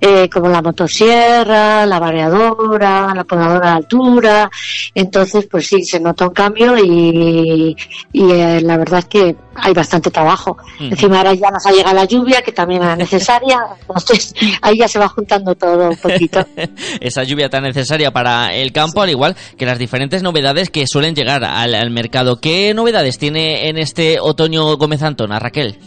eh, 0.00 0.28
como 0.28 0.48
la 0.48 0.62
motosierra, 0.62 1.84
la 1.86 1.98
variadora, 1.98 3.12
la 3.14 3.24
podadora 3.24 3.70
de 3.70 3.76
altura. 3.76 4.50
Entonces, 4.94 5.46
pues 5.50 5.66
sí, 5.66 5.82
se 5.82 5.98
nota 6.00 6.28
un 6.28 6.34
cambio 6.34 6.76
y, 6.78 7.76
y 8.12 8.30
eh, 8.30 8.60
la 8.62 8.76
verdad 8.76 9.00
es 9.00 9.06
que 9.06 9.36
hay 9.54 9.72
bastante 9.72 10.10
trabajo. 10.10 10.56
Encima 10.80 11.18
ahora 11.18 11.34
ya 11.34 11.50
nos 11.50 11.64
ha 11.66 11.72
llegado 11.72 11.94
la 11.94 12.04
lluvia, 12.04 12.42
que 12.42 12.52
también 12.52 12.82
era 12.82 12.96
necesaria. 12.96 13.58
Entonces, 13.80 14.34
ahí 14.60 14.78
ya 14.78 14.88
se 14.88 14.98
va 14.98 15.08
juntando 15.08 15.54
todo 15.54 15.90
un 15.90 15.96
poquito. 15.96 16.46
Esa 17.00 17.24
lluvia 17.24 17.48
tan 17.48 17.64
necesaria 17.64 18.10
para 18.12 18.54
el 18.54 18.72
campo, 18.72 19.02
al 19.02 19.10
igual 19.10 19.36
que 19.56 19.66
las 19.66 19.78
diferentes 19.78 20.22
novedades 20.22 20.70
que 20.70 20.86
suelen 20.86 21.14
llegar 21.14 21.44
al, 21.44 21.74
al 21.74 21.90
mercado. 21.90 22.40
¿Qué 22.40 22.51
novedades 22.74 23.18
tiene 23.18 23.68
en 23.68 23.78
este 23.78 24.20
otoño 24.20 24.76
Gómez 24.76 25.02
Antona, 25.02 25.38
Raquel? 25.38 25.78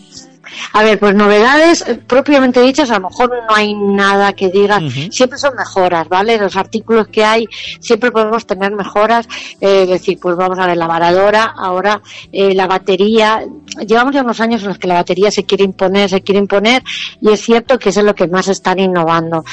A 0.74 0.84
ver, 0.84 1.00
pues 1.00 1.16
novedades 1.16 1.84
eh, 1.88 1.96
propiamente 1.96 2.62
dichas, 2.62 2.90
a 2.92 3.00
lo 3.00 3.10
mejor 3.10 3.30
no 3.30 3.56
hay 3.56 3.74
nada 3.74 4.34
que 4.34 4.50
diga, 4.50 4.80
siempre 5.10 5.38
son 5.38 5.56
mejoras, 5.56 6.08
¿vale? 6.08 6.38
Los 6.38 6.56
artículos 6.56 7.08
que 7.08 7.24
hay, 7.24 7.48
siempre 7.80 8.12
podemos 8.12 8.46
tener 8.46 8.72
mejoras, 8.74 9.28
eh, 9.62 9.84
es 9.84 9.90
decir, 9.90 10.20
pues 10.20 10.36
vamos 10.36 10.60
a 10.60 10.68
ver 10.68 10.78
la 10.78 10.88
varadora, 10.88 11.54
ahora 11.58 12.02
eh, 12.32 12.54
la 12.54 12.68
batería, 12.68 13.44
llevamos 13.86 14.14
ya 14.14 14.22
unos 14.22 14.40
años 14.40 14.62
en 14.62 14.70
los 14.70 14.78
que 14.78 14.88
la 14.88 14.96
batería 14.96 15.32
se 15.32 15.44
quiere 15.44 15.64
imponer, 15.64 16.10
se 16.10 16.22
quiere 16.22 16.40
imponer, 16.40 16.84
y 17.22 17.32
es 17.32 17.42
cierto 17.42 17.80
que 17.80 17.90
eso 17.90 18.02
es 18.02 18.06
lo 18.06 18.16
que 18.16 18.28
más 18.28 18.48
están 18.48 18.80
innovando. 18.80 19.44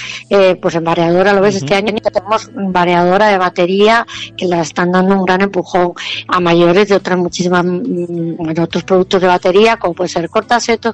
pues 0.61 0.74
en 0.74 0.85
variadora, 0.85 1.33
lo 1.33 1.40
ves, 1.40 1.57
este 1.57 1.74
año 1.74 1.92
tenemos 2.11 2.50
variadora 2.55 3.28
de 3.28 3.38
batería 3.38 4.07
que 4.37 4.46
la 4.46 4.61
están 4.61 4.92
dando 4.92 5.16
un 5.16 5.24
gran 5.24 5.40
empujón 5.40 5.92
a 6.28 6.40
mayores 6.40 6.88
de 6.88 6.96
otras 6.96 7.18
muchísimas, 7.18 7.64
mm, 7.64 8.52
de 8.55 8.62
otros 8.62 8.85
productos 8.85 9.20
de 9.20 9.26
batería, 9.26 9.76
como 9.76 9.94
puede 9.94 10.09
ser 10.09 10.28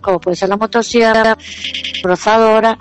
como 0.00 0.20
puede 0.20 0.36
ser 0.36 0.48
la 0.48 0.56
motosierra, 0.56 1.36
rozadora, 2.02 2.78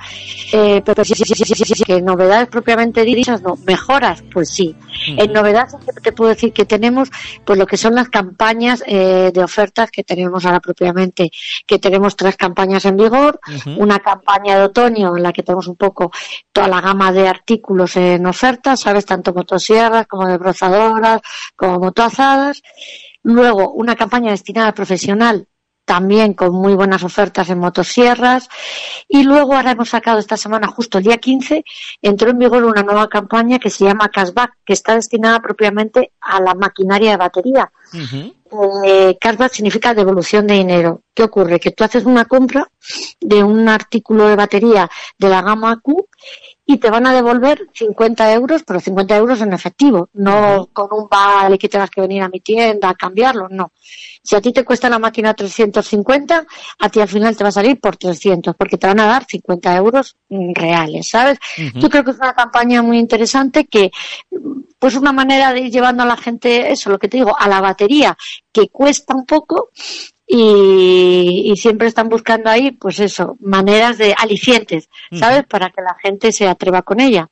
eh, 0.52 0.82
pero 0.86 1.04
sí, 1.04 1.16
sí, 1.16 1.26
sí, 1.26 1.36
sí, 1.36 1.66
sí, 1.66 1.84
que 1.84 2.02
novedades 2.02 2.48
propiamente 2.48 3.04
dichas, 3.04 3.42
no, 3.42 3.58
mejoras, 3.66 4.24
pues 4.32 4.50
sí. 4.50 4.76
En 5.06 5.32
novedades 5.32 5.76
te 6.02 6.12
puedo 6.12 6.30
decir 6.30 6.54
que 6.54 6.66
tenemos 6.66 7.10
pues 7.46 7.58
lo 7.58 7.66
que 7.66 7.78
son 7.78 7.96
las 7.96 8.10
campañas 8.10 8.84
eh, 8.86 9.32
de 9.34 9.44
ofertas 9.44 9.90
que 9.92 10.04
tenemos 10.04 10.46
ahora 10.46 10.60
propiamente, 10.60 11.32
que 11.66 11.80
tenemos 11.80 12.16
tres 12.16 12.36
campañas 12.36 12.86
en 12.86 12.98
vigor, 12.98 13.40
una 13.78 14.00
campaña 14.00 14.58
de 14.58 14.64
otoño 14.64 15.16
en 15.16 15.24
la 15.24 15.34
que 15.34 15.44
tenemos 15.44 15.68
un 15.68 15.76
poco 15.76 16.12
toda 16.52 16.68
la 16.68 16.82
gama 16.82 17.12
de 17.12 17.28
artículos 17.28 17.96
en 17.96 18.26
ofertas, 18.26 18.82
sabes, 18.82 19.06
tanto 19.06 19.34
motosierras 19.34 20.08
como 20.08 20.28
de 20.28 20.38
brozadoras, 20.38 21.22
como 21.56 21.80
motoazadas. 21.80 22.62
Luego, 23.24 23.74
una 23.74 23.96
campaña 23.96 24.32
destinada 24.32 24.68
al 24.68 24.74
profesional 24.74 25.48
también 25.88 26.34
con 26.34 26.54
muy 26.54 26.76
buenas 26.76 27.02
ofertas 27.04 27.50
en 27.50 27.60
motosierras. 27.60 28.50
Y 29.08 29.24
luego 29.24 29.56
ahora 29.56 29.72
hemos 29.72 29.90
sacado 29.90 30.20
esta 30.20 30.36
semana, 30.36 30.68
justo 30.68 30.98
el 30.98 31.06
día 31.06 31.18
15, 31.18 31.64
entró 32.02 32.30
en 32.30 32.40
vigor 32.40 32.66
una 32.66 32.84
nueva 32.84 33.08
campaña 33.08 33.58
que 33.58 33.70
se 33.70 33.86
llama 33.86 34.10
Cashback, 34.10 34.58
que 34.66 34.74
está 34.74 34.96
destinada 34.96 35.40
propiamente 35.40 36.12
a 36.20 36.42
la 36.42 36.54
maquinaria 36.56 37.12
de 37.12 37.18
batería. 37.18 37.72
Eh, 38.84 39.18
cashback 39.20 39.54
significa 39.54 39.94
devolución 39.94 40.46
de 40.46 40.56
dinero. 40.56 41.04
¿Qué 41.14 41.24
ocurre? 41.24 41.58
Que 41.58 41.72
tú 41.72 41.86
haces 41.86 42.04
una 42.04 42.26
compra 42.26 42.68
de 43.22 43.42
un 43.42 43.70
artículo 43.70 44.28
de 44.28 44.36
batería 44.36 44.90
de 45.18 45.30
la 45.30 45.42
gama 45.42 45.80
Q 45.82 46.06
y 46.70 46.78
te 46.78 46.90
van 46.90 47.08
a 47.08 47.14
devolver 47.14 47.70
50 47.74 48.34
euros, 48.34 48.62
pero 48.68 48.82
50 48.82 49.16
euros 49.16 49.40
en 49.40 49.54
efectivo, 49.54 50.10
no 50.14 50.68
con 50.74 50.90
un 50.92 51.08
vale 51.10 51.58
que 51.58 51.70
tengas 51.70 51.90
que 51.90 52.02
venir 52.02 52.22
a 52.22 52.28
mi 52.28 52.42
tienda 52.42 52.90
a 52.90 52.94
cambiarlo, 52.94 53.48
no. 53.50 53.72
Si 54.22 54.36
a 54.36 54.42
ti 54.42 54.52
te 54.52 54.66
cuesta 54.66 54.90
la 54.90 55.00
máquina 55.00 55.34
350, 55.34 56.46
a 56.80 56.90
ti 56.90 57.00
al 57.00 57.08
final 57.08 57.38
te 57.38 57.46
va 57.46 57.48
a 57.48 57.54
salir 57.54 57.80
por 57.80 57.96
300, 57.96 58.54
porque 58.58 58.78
te 58.78 58.86
van 58.86 59.00
a 59.00 59.06
dar 59.08 59.26
50 59.26 59.78
euros 59.78 60.18
reales, 60.30 61.08
¿sabes? 61.08 61.40
Yo 61.76 61.90
creo 61.90 62.04
que 62.04 62.12
es 62.12 62.18
una 62.18 62.34
campaña 62.34 62.82
muy 62.82 63.00
interesante 63.00 63.66
que, 63.66 63.90
pues 64.78 64.98
una 64.98 65.14
manera 65.14 65.54
de 65.54 65.62
ir 65.62 65.72
llevando 65.72 66.04
a 66.04 66.06
la 66.06 66.18
gente, 66.18 66.70
eso, 66.70 66.90
lo 66.90 67.00
que 67.00 67.08
te 67.08 67.16
digo, 67.16 67.34
a 67.40 67.48
la 67.48 67.62
batería, 67.62 68.18
que 68.52 68.68
cuesta 68.68 69.16
un 69.16 69.26
poco, 69.26 69.70
y, 70.28 71.54
siempre 71.56 71.88
están 71.88 72.10
buscando 72.10 72.50
ahí, 72.50 72.72
pues 72.72 73.00
eso, 73.00 73.38
maneras 73.40 73.98
de 73.98 74.14
alicientes, 74.18 74.90
¿sabes? 75.12 75.46
Para 75.46 75.70
que 75.70 75.82
la 75.82 75.96
gente 76.02 76.32
se 76.32 76.48
atreva 76.48 76.82
con 76.82 77.00
ella. 77.00 77.30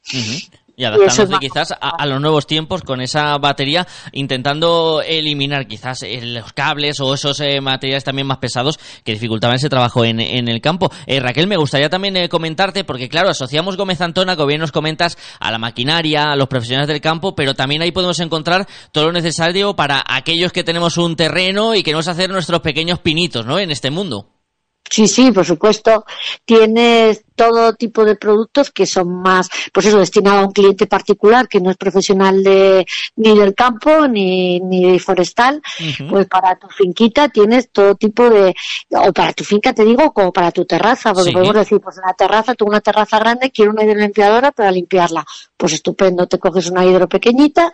Y 0.77 0.83
adaptándose 0.83 1.39
quizás 1.39 1.73
a, 1.79 2.05
los 2.05 2.19
nuevos 2.19 2.47
tiempos 2.47 2.81
con 2.81 2.99
esa 2.99 3.37
batería, 3.37 3.87
intentando 4.11 5.01
eliminar 5.05 5.67
quizás 5.67 6.03
eh, 6.03 6.19
los 6.21 6.51
cables 6.53 6.99
o 6.99 7.13
esos 7.13 7.39
eh, 7.39 7.61
materiales 7.61 8.03
también 8.03 8.27
más 8.27 8.39
pesados 8.39 8.77
que 9.03 9.13
dificultaban 9.13 9.55
ese 9.55 9.69
trabajo 9.69 10.03
en, 10.03 10.19
el 10.19 10.61
campo. 10.61 10.91
Eh, 11.07 11.19
Raquel, 11.19 11.47
me 11.47 11.57
gustaría 11.57 11.89
también 11.89 12.27
comentarte, 12.27 12.83
porque 12.83 13.07
claro, 13.07 13.29
asociamos 13.29 13.77
Gómez 13.77 14.01
Antona, 14.01 14.35
como 14.35 14.47
bien 14.47 14.61
nos 14.61 14.71
comentas, 14.71 15.17
a 15.39 15.51
la 15.51 15.57
maquinaria, 15.57 16.31
a 16.31 16.35
los 16.35 16.47
profesionales 16.47 16.89
del 16.89 17.01
campo, 17.01 17.35
pero 17.35 17.53
también 17.53 17.81
ahí 17.81 17.91
podemos 17.91 18.19
encontrar 18.19 18.67
todo 18.91 19.05
lo 19.05 19.11
necesario 19.13 19.75
para 19.75 20.03
aquellos 20.05 20.51
que 20.51 20.63
tenemos 20.63 20.97
un 20.97 21.15
terreno 21.15 21.73
y 21.75 21.83
queremos 21.83 22.07
hacer 22.07 22.29
nuestros 22.29 22.59
pequeños 22.61 22.99
pinitos, 22.99 23.45
¿no? 23.45 23.59
En 23.59 23.71
este 23.71 23.91
mundo. 23.91 24.29
Sí, 24.89 25.07
sí, 25.07 25.31
por 25.31 25.45
supuesto. 25.45 26.05
Tienes 26.45 27.24
todo 27.35 27.73
tipo 27.73 28.05
de 28.05 28.15
productos 28.15 28.71
que 28.71 28.85
son 28.85 29.21
más, 29.21 29.49
pues 29.73 29.85
eso, 29.85 29.99
destinados 29.99 30.43
a 30.43 30.47
un 30.47 30.53
cliente 30.53 30.87
particular 30.87 31.47
que 31.47 31.59
no 31.59 31.69
es 31.71 31.77
profesional 31.77 32.43
de, 32.43 32.85
ni 33.17 33.37
del 33.37 33.53
campo 33.53 34.07
ni, 34.07 34.59
ni 34.59 34.99
forestal. 34.99 35.61
Pues 36.09 36.27
para 36.27 36.55
tu 36.55 36.67
finquita 36.69 37.29
tienes 37.29 37.69
todo 37.71 37.95
tipo 37.95 38.29
de, 38.29 38.55
o 38.89 39.13
para 39.13 39.33
tu 39.33 39.43
finca 39.43 39.73
te 39.73 39.83
digo, 39.83 40.13
como 40.13 40.31
para 40.31 40.51
tu 40.51 40.65
terraza, 40.65 41.13
porque 41.13 41.31
podemos 41.31 41.55
decir, 41.55 41.79
pues 41.79 41.97
la 42.05 42.13
terraza, 42.13 42.55
tengo 42.55 42.69
una 42.69 42.81
terraza 42.81 43.19
grande, 43.19 43.51
quiero 43.51 43.71
una 43.71 43.83
hidrolimpiadora 43.83 44.51
para 44.51 44.71
limpiarla. 44.71 45.25
Pues 45.57 45.73
estupendo, 45.73 46.27
te 46.27 46.37
coges 46.37 46.69
una 46.69 46.85
hidro 46.85 47.07
pequeñita 47.07 47.71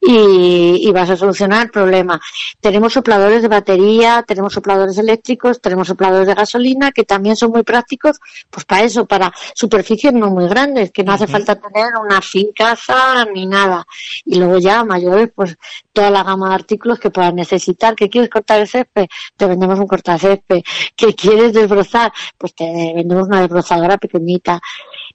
y, 0.00 0.88
y 0.88 0.92
vas 0.92 1.10
a 1.10 1.16
solucionar 1.16 1.66
el 1.66 1.70
problema. 1.70 2.20
Tenemos 2.60 2.92
sopladores 2.92 3.42
de 3.42 3.48
batería, 3.48 4.24
tenemos 4.26 4.52
sopladores 4.52 4.98
eléctricos, 4.98 5.60
tenemos 5.60 5.88
sopladores 5.88 6.26
de 6.26 6.34
gasolina 6.34 6.92
que 6.92 7.04
también 7.04 7.36
son 7.36 7.50
muy 7.50 7.62
prácticos, 7.62 8.18
pues 8.50 8.64
para 8.64 8.84
eso 8.84 9.03
para 9.06 9.32
superficies 9.54 10.12
no 10.12 10.30
muy 10.30 10.48
grandes, 10.48 10.90
que 10.90 11.04
no 11.04 11.12
hace 11.12 11.26
falta 11.26 11.56
tener 11.56 11.92
una 12.02 12.20
fincaza 12.20 13.24
ni 13.26 13.46
nada. 13.46 13.86
Y 14.24 14.36
luego 14.36 14.58
ya 14.58 14.84
mayores, 14.84 15.30
pues 15.34 15.56
toda 15.92 16.10
la 16.10 16.22
gama 16.22 16.48
de 16.48 16.54
artículos 16.54 16.98
que 16.98 17.10
puedas 17.10 17.34
necesitar. 17.34 17.94
¿Que 17.94 18.08
quieres 18.08 18.30
cortar 18.30 18.60
el 18.60 18.68
césped? 18.68 19.06
Te 19.36 19.46
vendemos 19.46 19.78
un 19.78 19.86
cortacésped. 19.86 20.62
¿Que 20.96 21.14
quieres 21.14 21.52
desbrozar? 21.52 22.12
Pues 22.38 22.54
te 22.54 22.64
vendemos 22.94 23.28
una 23.28 23.40
desbrozadora 23.40 23.98
pequeñita. 23.98 24.60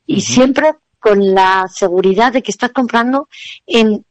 Y 0.06 0.21
siempre 0.21 0.73
con 0.99 1.34
la 1.34 1.67
seguridad 1.73 2.34
de 2.34 2.41
que 2.41 2.52
estás 2.52 2.71
comprando 2.71 3.30
en 3.65 4.06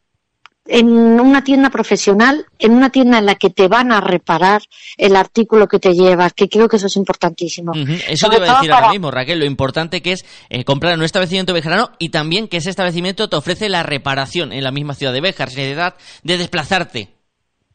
en 0.69 0.89
una 0.89 1.43
tienda 1.43 1.71
profesional, 1.71 2.47
en 2.59 2.73
una 2.73 2.91
tienda 2.91 3.19
en 3.19 3.27
la 3.27 3.35
que 3.35 3.51
te 3.51 3.69
van 3.69 3.91
a 3.91 4.01
reparar 4.01 4.63
el 4.97 5.17
artículo 5.17 5.67
que 5.67 5.79
te 5.79 5.95
llevas, 5.95 6.35
que 6.35 6.49
creo 6.49 6.69
que 6.69 6.77
eso 6.77 6.87
es 6.87 6.97
importantísimo. 6.97 7.73
Eso 8.09 8.29
te 8.29 8.37
iba 8.37 8.51
a 8.51 8.55
decir 8.57 8.73
ahora 8.73 8.91
mismo, 8.91 9.11
Raquel, 9.11 9.39
lo 9.39 9.47
importante 9.47 10.03
que 10.03 10.13
es 10.13 10.25
eh, 10.51 10.65
comprar 10.65 10.93
en 10.93 11.01
un 11.01 11.07
establecimiento 11.07 11.55
bejarano 11.55 11.91
y 11.99 12.11
también 12.11 12.49
que 12.49 12.59
ese 12.59 12.71
establecimiento 12.71 13.29
te 13.29 13.37
ofrece 13.37 13.69
la 13.69 13.83
reparación 13.83 14.53
en 14.53 14.63
la 14.63 14.71
misma 14.71 14.95
ciudad 14.95 15.13
de 15.13 15.23
Bejar, 15.23 15.49
sin 15.49 15.61
necesidad 15.61 15.95
de 16.23 16.39
desplazarte. 16.39 17.19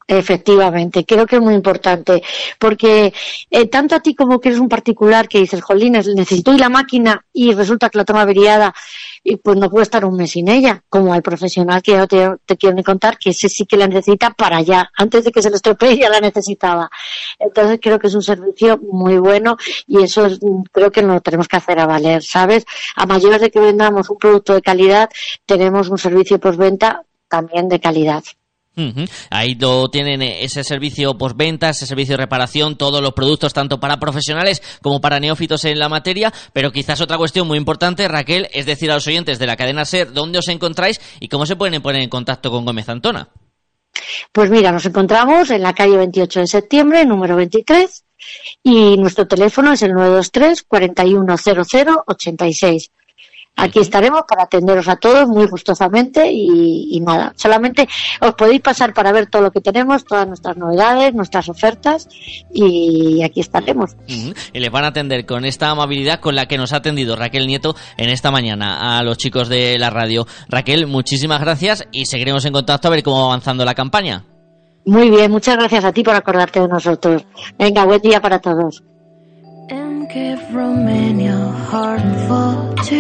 Efectivamente, 0.05 1.05
creo 1.05 1.25
que 1.25 1.37
es 1.37 1.41
muy 1.41 1.53
importante, 1.53 2.21
porque 2.59 3.13
eh, 3.49 3.67
tanto 3.67 3.95
a 3.95 4.01
ti 4.01 4.13
como 4.13 4.39
que 4.39 4.49
eres 4.49 4.59
un 4.59 4.67
particular 4.67 5.29
que 5.29 5.39
dices, 5.39 5.61
jolines, 5.61 6.07
necesito 6.07 6.53
ir 6.53 6.59
la 6.59 6.67
máquina 6.67 7.25
y 7.31 7.53
resulta 7.53 7.89
que 7.89 7.97
la 7.97 8.05
toma 8.05 8.21
averiada 8.21 8.73
y 9.23 9.37
pues 9.37 9.57
no 9.57 9.69
puedo 9.69 9.83
estar 9.83 10.03
un 10.03 10.15
mes 10.15 10.31
sin 10.31 10.49
ella, 10.49 10.83
como 10.89 11.13
al 11.13 11.21
profesional 11.21 11.81
que 11.81 11.93
yo 11.93 12.07
te, 12.07 12.57
quiero 12.57 12.83
contar, 12.83 13.17
que 13.17 13.29
ese 13.29 13.47
sí 13.47 13.65
que 13.65 13.77
la 13.77 13.87
necesita 13.87 14.31
para 14.31 14.57
allá, 14.57 14.91
antes 14.97 15.23
de 15.23 15.31
que 15.31 15.41
se 15.41 15.49
le 15.49 15.55
estropee 15.55 15.97
ya 15.97 16.09
la 16.09 16.19
necesitaba. 16.19 16.89
Entonces 17.39 17.79
creo 17.81 17.99
que 17.99 18.07
es 18.07 18.15
un 18.15 18.23
servicio 18.23 18.77
muy 18.77 19.17
bueno 19.17 19.57
y 19.87 20.03
eso 20.03 20.27
creo 20.71 20.91
que 20.91 21.01
lo 21.01 21.21
tenemos 21.21 21.47
que 21.47 21.57
hacer 21.57 21.79
a 21.79 21.85
valer, 21.85 22.21
¿sabes? 22.23 22.65
A 22.95 23.05
mayores 23.05 23.41
de 23.41 23.51
que 23.51 23.59
vendamos 23.59 24.09
un 24.09 24.17
producto 24.17 24.53
de 24.53 24.61
calidad, 24.61 25.09
tenemos 25.45 25.89
un 25.89 25.97
servicio 25.97 26.39
postventa 26.39 27.03
también 27.29 27.69
de 27.69 27.79
calidad. 27.79 28.23
Ahí 29.29 29.55
lo 29.55 29.87
tienen 29.89 30.21
eh, 30.21 30.43
ese 30.43 30.63
servicio 30.63 31.17
postventa, 31.17 31.69
ese 31.69 31.85
servicio 31.85 32.13
de 32.13 32.23
reparación, 32.23 32.75
todos 32.75 33.01
los 33.01 33.13
productos, 33.13 33.53
tanto 33.53 33.79
para 33.79 33.99
profesionales 33.99 34.61
como 34.81 34.99
para 34.99 35.19
neófitos 35.19 35.65
en 35.65 35.77
la 35.77 35.89
materia. 35.89 36.33
Pero 36.53 36.71
quizás 36.71 37.01
otra 37.01 37.17
cuestión 37.17 37.47
muy 37.47 37.57
importante, 37.57 38.07
Raquel, 38.07 38.49
es 38.51 38.65
decir 38.65 38.91
a 38.91 38.95
los 38.95 39.07
oyentes 39.07 39.37
de 39.37 39.47
la 39.47 39.55
cadena 39.55 39.85
SER 39.85 40.11
dónde 40.11 40.39
os 40.39 40.47
encontráis 40.47 40.99
y 41.19 41.27
cómo 41.27 41.45
se 41.45 41.55
pueden 41.55 41.81
poner 41.81 42.01
en 42.01 42.09
contacto 42.09 42.49
con 42.49 42.65
Gómez 42.65 42.89
Antona. 42.89 43.29
Pues 44.31 44.49
mira, 44.49 44.71
nos 44.71 44.85
encontramos 44.85 45.51
en 45.51 45.61
la 45.61 45.73
calle 45.73 45.97
28 45.97 46.39
de 46.41 46.47
septiembre, 46.47 47.05
número 47.05 47.35
23, 47.35 48.03
y 48.63 48.97
nuestro 48.97 49.27
teléfono 49.27 49.73
es 49.73 49.83
el 49.83 49.93
923 49.93 50.63
410086. 50.63 52.91
Aquí 53.55 53.79
estaremos 53.79 54.23
para 54.27 54.43
atenderos 54.43 54.87
a 54.87 54.95
todos 54.95 55.27
muy 55.27 55.45
gustosamente 55.45 56.29
y, 56.31 56.99
nada, 57.01 57.33
solamente 57.35 57.87
os 58.19 58.33
podéis 58.33 58.61
pasar 58.61 58.93
para 58.93 59.11
ver 59.11 59.27
todo 59.27 59.43
lo 59.43 59.51
que 59.51 59.61
tenemos, 59.61 60.03
todas 60.05 60.27
nuestras 60.27 60.57
novedades, 60.57 61.13
nuestras 61.13 61.47
ofertas 61.49 62.09
y 62.51 63.21
aquí 63.23 63.41
estaremos. 63.41 63.95
Y 64.07 64.59
les 64.59 64.71
van 64.71 64.85
a 64.85 64.87
atender 64.87 65.25
con 65.25 65.45
esta 65.45 65.69
amabilidad 65.69 66.19
con 66.19 66.35
la 66.35 66.47
que 66.47 66.57
nos 66.57 66.73
ha 66.73 66.77
atendido 66.77 67.15
Raquel 67.15 67.45
Nieto 67.45 67.75
en 67.97 68.09
esta 68.09 68.31
mañana 68.31 68.97
a 68.97 69.03
los 69.03 69.17
chicos 69.17 69.49
de 69.49 69.77
la 69.77 69.91
radio. 69.91 70.25
Raquel, 70.49 70.87
muchísimas 70.87 71.39
gracias 71.39 71.85
y 71.91 72.07
seguiremos 72.07 72.45
en 72.45 72.53
contacto 72.53 72.87
a 72.87 72.91
ver 72.91 73.03
cómo 73.03 73.19
va 73.19 73.25
avanzando 73.25 73.63
la 73.65 73.75
campaña. 73.75 74.25
Muy 74.85 75.09
bien, 75.09 75.31
muchas 75.31 75.55
gracias 75.57 75.85
a 75.85 75.93
ti 75.93 76.03
por 76.03 76.15
acordarte 76.15 76.59
de 76.59 76.67
nosotros. 76.67 77.23
Venga, 77.57 77.85
buen 77.85 78.01
día 78.01 78.19
para 78.19 78.39
todos. 78.39 78.83
Give 80.13 80.53
Romania 80.53 81.37
heart 81.69 82.01
for 82.27 82.83
two. 82.83 82.99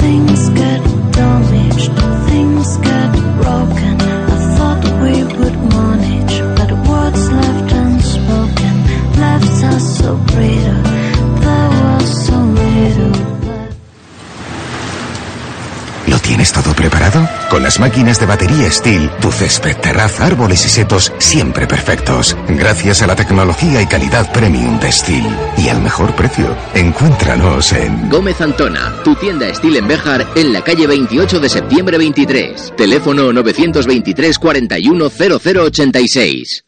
Things 0.00 0.48
get 0.60 0.82
damaged, 1.12 1.92
things 2.30 2.76
get 2.78 3.12
broken. 3.42 3.96
I 4.00 4.38
thought 4.56 4.82
we 5.02 5.16
would 5.36 5.58
manage, 5.76 6.36
but 6.56 6.70
words 6.88 7.30
left 7.30 7.72
unspoken 7.72 8.76
left 9.20 9.64
us 9.72 9.98
so 9.98 10.16
bitter. 10.34 10.57
Tienes 16.28 16.52
todo 16.52 16.74
preparado? 16.74 17.26
Con 17.48 17.62
las 17.62 17.80
máquinas 17.80 18.20
de 18.20 18.26
batería 18.26 18.70
Steel, 18.70 19.10
tu 19.22 19.32
césped, 19.32 19.74
terraza, 19.78 20.26
árboles 20.26 20.62
y 20.66 20.68
setos 20.68 21.10
siempre 21.16 21.66
perfectos. 21.66 22.36
Gracias 22.50 23.00
a 23.00 23.06
la 23.06 23.16
tecnología 23.16 23.80
y 23.80 23.86
calidad 23.86 24.30
premium 24.30 24.78
de 24.78 24.92
Steel. 24.92 25.26
Y 25.56 25.70
al 25.70 25.80
mejor 25.80 26.14
precio. 26.14 26.54
Encuéntranos 26.74 27.72
en... 27.72 28.10
Gómez 28.10 28.42
Antona, 28.42 28.94
tu 29.04 29.14
tienda 29.14 29.52
Steel 29.54 29.76
en 29.76 29.88
Bejar, 29.88 30.26
en 30.34 30.52
la 30.52 30.60
calle 30.60 30.86
28 30.86 31.40
de 31.40 31.48
septiembre 31.48 31.96
23. 31.96 32.74
Teléfono 32.76 33.32
923 33.32 34.38
41 34.38 35.10
0086. 35.10 36.67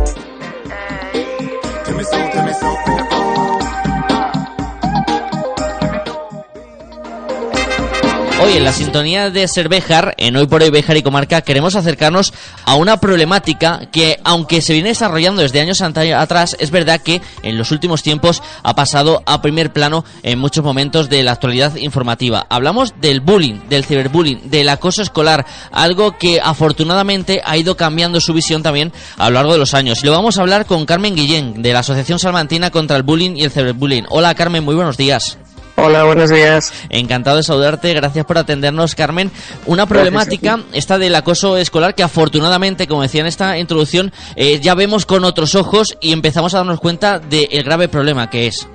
Hoy 8.43 8.53
en 8.53 8.63
la 8.63 8.73
sintonía 8.73 9.29
de 9.29 9.47
Ser 9.47 9.69
Béjar, 9.69 10.15
en 10.17 10.35
Hoy 10.35 10.47
por 10.47 10.63
Hoy 10.63 10.71
Béjar 10.71 10.97
y 10.97 11.03
Comarca, 11.03 11.41
queremos 11.41 11.75
acercarnos 11.75 12.33
a 12.65 12.73
una 12.73 12.97
problemática 12.97 13.81
que, 13.91 14.19
aunque 14.23 14.61
se 14.61 14.73
viene 14.73 14.89
desarrollando 14.89 15.43
desde 15.43 15.61
años 15.61 15.79
atrás, 15.81 16.57
es 16.59 16.71
verdad 16.71 16.99
que 16.99 17.21
en 17.43 17.59
los 17.59 17.69
últimos 17.69 18.01
tiempos 18.01 18.41
ha 18.63 18.73
pasado 18.73 19.21
a 19.27 19.43
primer 19.43 19.71
plano 19.71 20.03
en 20.23 20.39
muchos 20.39 20.63
momentos 20.63 21.07
de 21.07 21.21
la 21.21 21.33
actualidad 21.33 21.75
informativa. 21.75 22.47
Hablamos 22.49 22.95
del 22.99 23.21
bullying, 23.21 23.59
del 23.69 23.85
ciberbullying, 23.85 24.49
del 24.49 24.69
acoso 24.69 25.03
escolar, 25.03 25.45
algo 25.71 26.17
que 26.17 26.41
afortunadamente 26.41 27.43
ha 27.45 27.57
ido 27.57 27.77
cambiando 27.77 28.19
su 28.21 28.33
visión 28.33 28.63
también 28.63 28.91
a 29.17 29.29
lo 29.29 29.35
largo 29.35 29.53
de 29.53 29.59
los 29.59 29.75
años. 29.75 30.01
Y 30.01 30.07
lo 30.07 30.13
vamos 30.13 30.39
a 30.39 30.41
hablar 30.41 30.65
con 30.65 30.87
Carmen 30.87 31.15
Guillén, 31.15 31.61
de 31.61 31.73
la 31.73 31.81
Asociación 31.81 32.17
Salmantina 32.17 32.71
contra 32.71 32.97
el 32.97 33.03
Bullying 33.03 33.35
y 33.35 33.43
el 33.43 33.51
Ciberbullying. 33.51 34.07
Hola 34.09 34.33
Carmen, 34.33 34.63
muy 34.63 34.73
buenos 34.73 34.97
días. 34.97 35.37
Hola, 35.83 36.03
buenos 36.03 36.29
días. 36.29 36.71
Encantado 36.89 37.37
de 37.37 37.43
saludarte, 37.43 37.91
gracias 37.95 38.23
por 38.23 38.37
atendernos, 38.37 38.93
Carmen. 38.93 39.31
Una 39.65 39.87
problemática, 39.87 40.59
esta 40.73 40.99
del 40.99 41.15
acoso 41.15 41.57
escolar, 41.57 41.95
que 41.95 42.03
afortunadamente, 42.03 42.87
como 42.87 43.01
decía 43.01 43.21
en 43.21 43.27
esta 43.27 43.57
introducción, 43.57 44.13
eh, 44.35 44.59
ya 44.59 44.75
vemos 44.75 45.07
con 45.07 45.23
otros 45.23 45.55
ojos 45.55 45.97
y 45.99 46.13
empezamos 46.13 46.53
a 46.53 46.57
darnos 46.57 46.79
cuenta 46.79 47.17
del 47.17 47.63
grave 47.63 47.89
problema 47.89 48.29
que 48.29 48.45
es. 48.45 48.67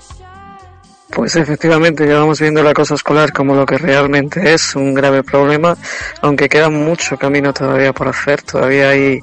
Pues 1.11 1.37
efectivamente, 1.37 2.05
llevamos 2.05 2.41
viendo 2.41 2.63
la 2.63 2.75
cosa 2.75 2.95
escolar 2.95 3.33
como 3.33 3.55
lo 3.55 3.65
que 3.65 3.79
realmente 3.79 4.53
es 4.53 4.75
un 4.75 4.93
grave 4.93 5.23
problema, 5.23 5.77
aunque 6.21 6.49
queda 6.49 6.69
mucho 6.69 7.17
camino 7.17 7.53
todavía 7.53 7.93
por 7.93 8.09
hacer, 8.09 8.43
todavía 8.43 8.91
hay 8.91 9.21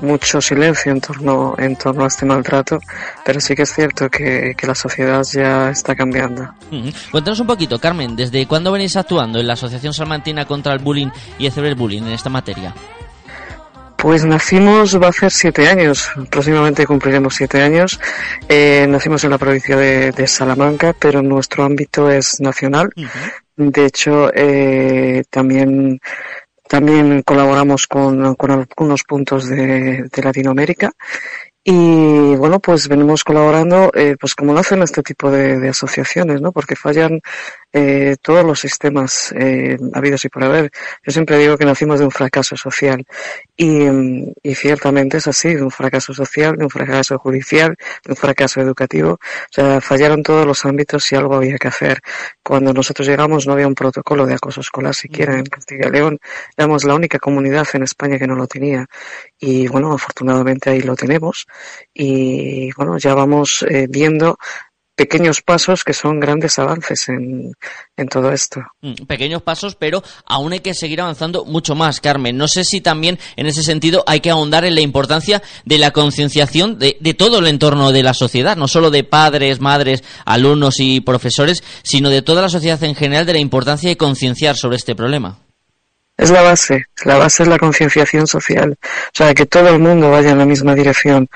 mucho 0.00 0.40
silencio 0.40 0.92
en 0.92 1.00
torno, 1.00 1.54
en 1.58 1.76
torno 1.76 2.04
a 2.04 2.06
este 2.06 2.24
maltrato, 2.24 2.78
pero 3.24 3.40
sí 3.40 3.54
que 3.56 3.62
es 3.62 3.74
cierto 3.74 4.08
que, 4.08 4.54
la 4.64 4.74
sociedad 4.74 5.22
ya 5.30 5.68
está 5.70 5.94
cambiando. 5.94 6.48
Cuéntanos 7.10 7.40
un 7.40 7.46
poquito, 7.46 7.78
Carmen, 7.78 8.16
¿desde 8.16 8.46
cuándo 8.46 8.72
venís 8.72 8.96
actuando 8.96 9.38
en 9.38 9.46
la 9.46 9.52
Asociación 9.52 9.92
Salmantina 9.92 10.46
contra 10.46 10.72
el 10.72 10.78
Bullying 10.78 11.10
y 11.38 11.46
el 11.46 11.52
Ciberbullying 11.52 12.06
en 12.06 12.12
esta 12.12 12.30
materia? 12.30 12.72
Pues 14.04 14.22
nacimos, 14.26 15.00
va 15.00 15.06
a 15.06 15.08
hacer 15.08 15.30
siete 15.30 15.66
años, 15.66 16.10
próximamente 16.28 16.84
cumpliremos 16.84 17.36
siete 17.36 17.62
años. 17.62 17.98
Eh, 18.46 18.84
nacimos 18.86 19.24
en 19.24 19.30
la 19.30 19.38
provincia 19.38 19.78
de, 19.78 20.26
Salamanca, 20.26 20.94
pero 20.98 21.22
nuestro 21.22 21.64
ámbito 21.64 22.10
es 22.10 22.38
nacional. 22.38 22.90
De 23.56 23.86
hecho, 23.86 24.30
eh, 24.34 25.24
también 25.30 25.98
también 26.68 27.22
colaboramos 27.22 27.86
con, 27.86 28.34
con 28.34 28.50
algunos 28.50 29.04
puntos 29.04 29.48
de, 29.48 30.02
de 30.14 30.22
Latinoamérica 30.22 30.92
y 31.66 32.36
bueno, 32.36 32.60
pues 32.60 32.88
venimos 32.88 33.24
colaborando, 33.24 33.90
eh, 33.94 34.16
pues 34.20 34.34
como 34.34 34.52
lo 34.52 34.58
hacen 34.58 34.82
este 34.82 35.02
tipo 35.02 35.30
de, 35.30 35.58
de 35.58 35.70
asociaciones, 35.70 36.42
¿no? 36.42 36.52
Porque 36.52 36.76
fallan 36.76 37.22
eh, 37.76 38.14
todos 38.22 38.44
los 38.44 38.60
sistemas 38.60 39.34
eh, 39.36 39.76
habidos 39.94 40.24
y 40.24 40.28
por 40.28 40.44
haber. 40.44 40.70
Yo 41.04 41.10
siempre 41.10 41.38
digo 41.38 41.58
que 41.58 41.64
nacimos 41.64 41.98
de 41.98 42.04
un 42.04 42.12
fracaso 42.12 42.56
social 42.56 43.04
y, 43.56 43.88
y 44.42 44.54
ciertamente 44.54 45.16
es 45.16 45.26
así, 45.26 45.54
de 45.54 45.62
un 45.62 45.72
fracaso 45.72 46.14
social, 46.14 46.56
de 46.56 46.64
un 46.64 46.70
fracaso 46.70 47.18
judicial, 47.18 47.74
de 48.04 48.12
un 48.12 48.16
fracaso 48.16 48.60
educativo. 48.60 49.14
O 49.14 49.18
sea, 49.50 49.80
fallaron 49.80 50.22
todos 50.22 50.46
los 50.46 50.64
ámbitos 50.64 51.10
y 51.10 51.16
algo 51.16 51.34
había 51.34 51.58
que 51.58 51.66
hacer. 51.66 52.00
Cuando 52.44 52.72
nosotros 52.72 53.08
llegamos 53.08 53.44
no 53.48 53.54
había 53.54 53.66
un 53.66 53.74
protocolo 53.74 54.24
de 54.24 54.34
acoso 54.34 54.60
escolar 54.60 54.94
siquiera 54.94 55.36
en 55.36 55.44
Castilla 55.46 55.88
y 55.88 55.90
León. 55.90 56.18
Éramos 56.56 56.84
la 56.84 56.94
única 56.94 57.18
comunidad 57.18 57.66
en 57.74 57.82
España 57.82 58.20
que 58.20 58.28
no 58.28 58.36
lo 58.36 58.46
tenía. 58.46 58.86
Y 59.40 59.66
bueno, 59.66 59.92
afortunadamente 59.92 60.70
ahí 60.70 60.80
lo 60.80 60.94
tenemos 60.94 61.46
y 61.92 62.72
bueno, 62.74 62.98
ya 62.98 63.14
vamos 63.14 63.64
eh, 63.68 63.86
viendo 63.90 64.38
pequeños 64.96 65.42
pasos 65.42 65.84
que 65.84 65.92
son 65.92 66.20
grandes 66.20 66.58
avances 66.58 67.08
en, 67.08 67.54
en 67.96 68.08
todo 68.08 68.32
esto. 68.32 68.60
Mm, 68.80 69.06
pequeños 69.06 69.42
pasos, 69.42 69.74
pero 69.74 70.02
aún 70.26 70.52
hay 70.52 70.60
que 70.60 70.74
seguir 70.74 71.00
avanzando 71.00 71.44
mucho 71.44 71.74
más, 71.74 72.00
Carmen. 72.00 72.36
No 72.36 72.48
sé 72.48 72.64
si 72.64 72.80
también 72.80 73.18
en 73.36 73.46
ese 73.46 73.62
sentido 73.62 74.04
hay 74.06 74.20
que 74.20 74.30
ahondar 74.30 74.64
en 74.64 74.74
la 74.74 74.80
importancia 74.80 75.42
de 75.64 75.78
la 75.78 75.90
concienciación 75.90 76.78
de, 76.78 76.96
de 77.00 77.14
todo 77.14 77.38
el 77.38 77.46
entorno 77.46 77.92
de 77.92 78.02
la 78.02 78.14
sociedad, 78.14 78.56
no 78.56 78.68
solo 78.68 78.90
de 78.90 79.04
padres, 79.04 79.60
madres, 79.60 80.04
alumnos 80.24 80.78
y 80.78 81.00
profesores, 81.00 81.62
sino 81.82 82.10
de 82.10 82.22
toda 82.22 82.42
la 82.42 82.48
sociedad 82.48 82.82
en 82.84 82.94
general 82.94 83.26
de 83.26 83.34
la 83.34 83.40
importancia 83.40 83.88
de 83.88 83.96
concienciar 83.96 84.56
sobre 84.56 84.76
este 84.76 84.94
problema. 84.94 85.43
Es 86.16 86.30
la 86.30 86.42
base, 86.42 86.86
la 87.04 87.18
base 87.18 87.42
es 87.42 87.48
la 87.48 87.58
concienciación 87.58 88.28
social, 88.28 88.78
o 88.80 89.10
sea, 89.12 89.34
que 89.34 89.46
todo 89.46 89.68
el 89.68 89.80
mundo 89.80 90.12
vaya 90.12 90.30
en 90.30 90.38
la 90.38 90.44
misma 90.44 90.72
dirección. 90.74 91.28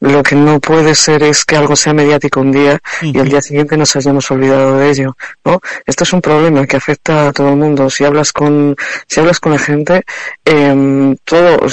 Lo 0.00 0.24
que 0.24 0.34
no 0.34 0.58
puede 0.58 0.96
ser 0.96 1.22
es 1.22 1.44
que 1.44 1.56
algo 1.56 1.76
sea 1.76 1.94
mediático 1.94 2.40
un 2.40 2.50
día 2.50 2.80
y 3.00 3.16
al 3.20 3.28
día 3.28 3.40
siguiente 3.40 3.76
nos 3.76 3.94
hayamos 3.94 4.28
olvidado 4.32 4.78
de 4.78 4.90
ello, 4.90 5.16
¿no? 5.44 5.60
Esto 5.86 6.02
es 6.02 6.12
un 6.12 6.20
problema 6.20 6.66
que 6.66 6.76
afecta 6.76 7.28
a 7.28 7.32
todo 7.32 7.50
el 7.50 7.56
mundo. 7.56 7.88
Si 7.88 8.04
hablas 8.04 8.32
con, 8.32 8.74
si 9.06 9.20
hablas 9.20 9.38
con 9.38 9.52
la 9.52 9.58
gente, 9.58 10.02
eh, 10.44 11.14
todo, 11.22 11.68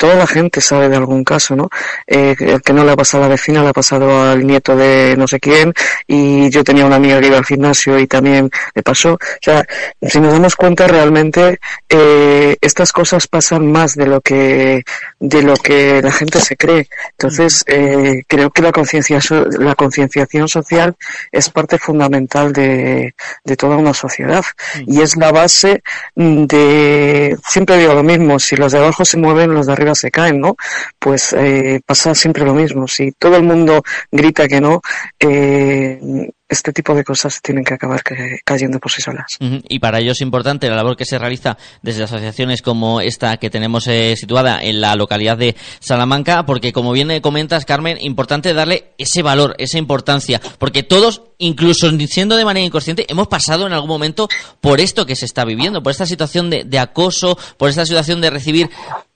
toda 0.00 0.14
la 0.14 0.26
gente 0.26 0.62
sabe 0.62 0.88
de 0.88 0.96
algún 0.96 1.22
caso, 1.24 1.54
¿no? 1.54 1.68
Eh, 2.06 2.34
el 2.40 2.62
que 2.62 2.72
no 2.72 2.84
le 2.84 2.92
ha 2.92 2.96
pasado 2.96 3.22
a 3.24 3.26
la 3.26 3.32
vecina, 3.32 3.62
le 3.62 3.68
ha 3.68 3.74
pasado 3.74 4.22
al 4.22 4.46
nieto 4.46 4.74
de 4.74 5.14
no 5.18 5.28
sé 5.28 5.38
quién, 5.38 5.74
y 6.06 6.48
yo 6.48 6.64
tenía 6.64 6.86
una 6.86 6.96
amiga 6.96 7.20
que 7.20 7.26
iba 7.26 7.36
al 7.36 7.44
gimnasio 7.44 7.98
y 7.98 8.06
también 8.06 8.50
le 8.74 8.82
pasó. 8.82 9.12
O 9.12 9.18
sea, 9.42 9.62
si 10.00 10.18
nos 10.18 10.32
damos 10.32 10.56
cuenta 10.56 10.88
realmente, 10.88 11.60
eh, 11.90 12.56
estas 12.62 12.92
cosas 12.92 13.26
pasan 13.26 13.70
más 13.70 13.94
de 13.94 14.06
lo 14.06 14.22
que, 14.22 14.84
de 15.18 15.42
lo 15.42 15.54
que 15.54 16.00
la 16.00 16.12
gente 16.12 16.40
se 16.40 16.56
cree. 16.56 16.88
Entonces, 17.10 17.62
eh, 17.66 18.22
creo 18.26 18.50
que 18.50 18.62
la 18.62 18.72
concienciación, 18.72 19.48
la 19.58 19.74
concienciación 19.74 20.48
social 20.48 20.96
es 21.30 21.50
parte 21.50 21.76
fundamental 21.76 22.54
de, 22.54 23.14
de 23.44 23.56
toda 23.56 23.76
una 23.76 23.92
sociedad. 23.92 24.46
Y 24.86 25.02
es 25.02 25.18
la 25.18 25.30
base 25.30 25.82
de, 26.14 27.36
siempre 27.46 27.76
digo 27.76 27.92
lo 27.92 28.02
mismo, 28.02 28.38
si 28.38 28.56
los 28.56 28.72
de 28.72 28.78
abajo 28.78 29.04
se 29.04 29.18
mueven, 29.18 29.52
los 29.52 29.66
de 29.66 29.74
arriba 29.74 29.89
se 29.94 30.10
caen, 30.10 30.40
¿no? 30.40 30.56
Pues 30.98 31.32
eh, 31.32 31.80
pasa 31.84 32.14
siempre 32.14 32.44
lo 32.44 32.54
mismo. 32.54 32.88
Si 32.88 33.12
todo 33.12 33.36
el 33.36 33.42
mundo 33.42 33.82
grita 34.10 34.48
que 34.48 34.60
no, 34.60 34.80
eh, 35.18 36.30
este 36.50 36.72
tipo 36.72 36.94
de 36.94 37.04
cosas 37.04 37.40
tienen 37.40 37.64
que 37.64 37.74
acabar 37.74 38.02
cayendo 38.44 38.80
por 38.80 38.90
sí 38.90 39.00
solas. 39.00 39.38
Y 39.40 39.78
para 39.78 40.00
ello 40.00 40.12
es 40.12 40.20
importante 40.20 40.68
la 40.68 40.74
labor 40.74 40.96
que 40.96 41.04
se 41.04 41.16
realiza 41.18 41.56
desde 41.80 42.02
asociaciones 42.02 42.60
como 42.60 43.00
esta 43.00 43.36
que 43.36 43.50
tenemos 43.50 43.86
eh, 43.86 44.16
situada 44.16 44.60
en 44.60 44.80
la 44.80 44.96
localidad 44.96 45.38
de 45.38 45.54
Salamanca, 45.78 46.44
porque 46.44 46.72
como 46.72 46.92
bien 46.92 47.20
comentas, 47.20 47.64
Carmen, 47.64 47.98
importante 48.00 48.52
darle 48.52 48.92
ese 48.98 49.22
valor, 49.22 49.54
esa 49.58 49.78
importancia, 49.78 50.40
porque 50.58 50.82
todos, 50.82 51.22
incluso 51.38 51.88
siendo 52.08 52.36
de 52.36 52.44
manera 52.44 52.66
inconsciente, 52.66 53.06
hemos 53.08 53.28
pasado 53.28 53.66
en 53.66 53.72
algún 53.72 53.88
momento 53.88 54.28
por 54.60 54.80
esto 54.80 55.06
que 55.06 55.14
se 55.14 55.26
está 55.26 55.44
viviendo, 55.44 55.82
por 55.82 55.92
esta 55.92 56.06
situación 56.06 56.50
de 56.50 56.78
acoso, 56.78 57.38
por 57.58 57.70
esta 57.70 57.86
situación 57.86 58.20
de 58.20 58.30
recibir 58.30 58.70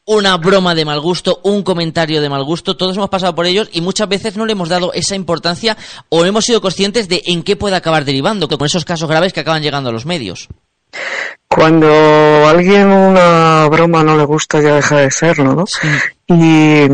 una 0.06 0.36
broma 0.36 0.74
de 0.74 0.84
mal 0.84 1.00
gusto, 1.00 1.40
un 1.44 1.62
comentario 1.62 2.20
de 2.20 2.28
mal 2.28 2.44
gusto, 2.44 2.76
todos 2.76 2.96
hemos 2.96 3.08
pasado 3.08 3.34
por 3.34 3.46
ellos 3.46 3.68
y 3.72 3.80
muchas 3.80 4.08
veces 4.08 4.36
no 4.36 4.44
le 4.44 4.52
hemos 4.52 4.68
dado 4.68 4.92
esa 4.92 5.14
importancia 5.14 5.76
o 6.10 6.24
hemos 6.24 6.44
sido 6.44 6.60
conscientes 6.60 7.08
de 7.08 7.22
en 7.26 7.42
qué 7.42 7.56
puede 7.56 7.76
acabar 7.76 8.04
derivando, 8.04 8.48
con 8.48 8.66
esos 8.66 8.84
casos 8.84 9.08
graves 9.08 9.32
que 9.32 9.40
acaban 9.40 9.62
llegando 9.62 9.88
a 9.90 9.92
los 9.92 10.06
medios. 10.06 10.48
Cuando 11.48 11.88
a 11.88 12.50
alguien 12.50 12.88
una 12.88 13.68
broma 13.68 14.02
no 14.02 14.16
le 14.16 14.24
gusta 14.24 14.60
ya 14.60 14.74
deja 14.74 14.98
de 14.98 15.10
serlo, 15.10 15.54
¿no? 15.54 15.64
Y, 16.26 16.87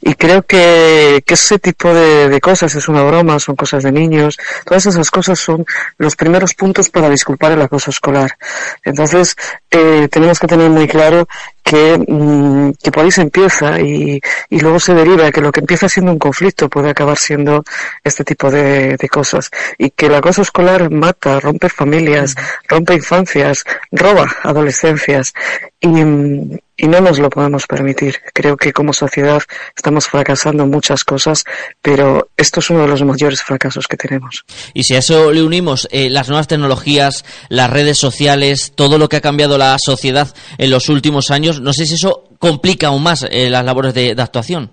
y, 0.00 0.14
creo 0.14 0.42
que, 0.42 1.22
que 1.24 1.34
ese 1.34 1.60
tipo 1.60 1.94
de, 1.94 2.28
de, 2.28 2.40
cosas 2.40 2.74
es 2.74 2.88
una 2.88 3.04
broma, 3.04 3.38
son 3.38 3.54
cosas 3.54 3.84
de 3.84 3.92
niños, 3.92 4.36
todas 4.64 4.84
esas 4.86 5.12
cosas 5.12 5.38
son 5.38 5.64
los 5.96 6.16
primeros 6.16 6.54
puntos 6.54 6.90
para 6.90 7.08
disculpar 7.08 7.52
el 7.52 7.62
acoso 7.62 7.90
escolar. 7.90 8.36
Entonces, 8.82 9.36
eh, 9.70 10.08
tenemos 10.10 10.40
que 10.40 10.48
tener 10.48 10.70
muy 10.70 10.88
claro 10.88 11.28
que, 11.62 11.96
mm, 11.98 12.72
que 12.82 12.90
por 12.90 13.04
ahí 13.04 13.12
se 13.12 13.22
empieza 13.22 13.80
y, 13.80 14.20
y 14.50 14.60
luego 14.60 14.80
se 14.80 14.92
deriva 14.92 15.30
que 15.30 15.40
lo 15.40 15.52
que 15.52 15.60
empieza 15.60 15.88
siendo 15.88 16.10
un 16.10 16.18
conflicto 16.18 16.68
puede 16.68 16.90
acabar 16.90 17.16
siendo 17.16 17.64
este 18.02 18.24
tipo 18.24 18.50
de, 18.50 18.96
de 18.96 19.08
cosas 19.08 19.50
y 19.78 19.90
que 19.90 20.06
el 20.06 20.14
acoso 20.16 20.42
escolar 20.42 20.90
mata, 20.90 21.38
rompe 21.38 21.68
familias, 21.68 22.34
rompe 22.68 22.94
infancias, 22.94 23.64
roba 23.92 24.26
adolescencias 24.42 25.32
y, 25.80 26.60
y 26.76 26.86
no 26.88 27.00
nos 27.00 27.18
lo 27.18 27.30
podemos 27.30 27.66
permitir. 27.66 28.16
Creo 28.32 28.56
que 28.56 28.72
como 28.72 28.92
sociedad 28.92 29.42
estamos 29.76 30.06
fracasando 30.06 30.66
muchas 30.66 31.04
cosas, 31.04 31.44
pero 31.80 32.28
esto 32.36 32.60
es 32.60 32.70
uno 32.70 32.82
de 32.82 32.88
los 32.88 33.02
mayores 33.02 33.42
fracasos 33.42 33.86
que 33.86 33.96
tenemos. 33.96 34.44
Y 34.72 34.84
si 34.84 34.94
a 34.94 34.98
eso 34.98 35.32
le 35.32 35.42
unimos 35.42 35.88
eh, 35.90 36.10
las 36.10 36.28
nuevas 36.28 36.48
tecnologías, 36.48 37.24
las 37.48 37.70
redes 37.70 37.98
sociales, 37.98 38.72
todo 38.74 38.98
lo 38.98 39.08
que 39.08 39.16
ha 39.16 39.20
cambiado 39.20 39.58
la 39.58 39.76
sociedad 39.78 40.34
en 40.58 40.70
los 40.70 40.88
últimos 40.88 41.30
años, 41.30 41.60
no 41.60 41.72
sé 41.72 41.86
si 41.86 41.94
eso 41.94 42.24
complica 42.38 42.88
aún 42.88 43.02
más 43.02 43.26
eh, 43.30 43.50
las 43.50 43.64
labores 43.64 43.94
de 43.94 44.14
actuación. 44.18 44.70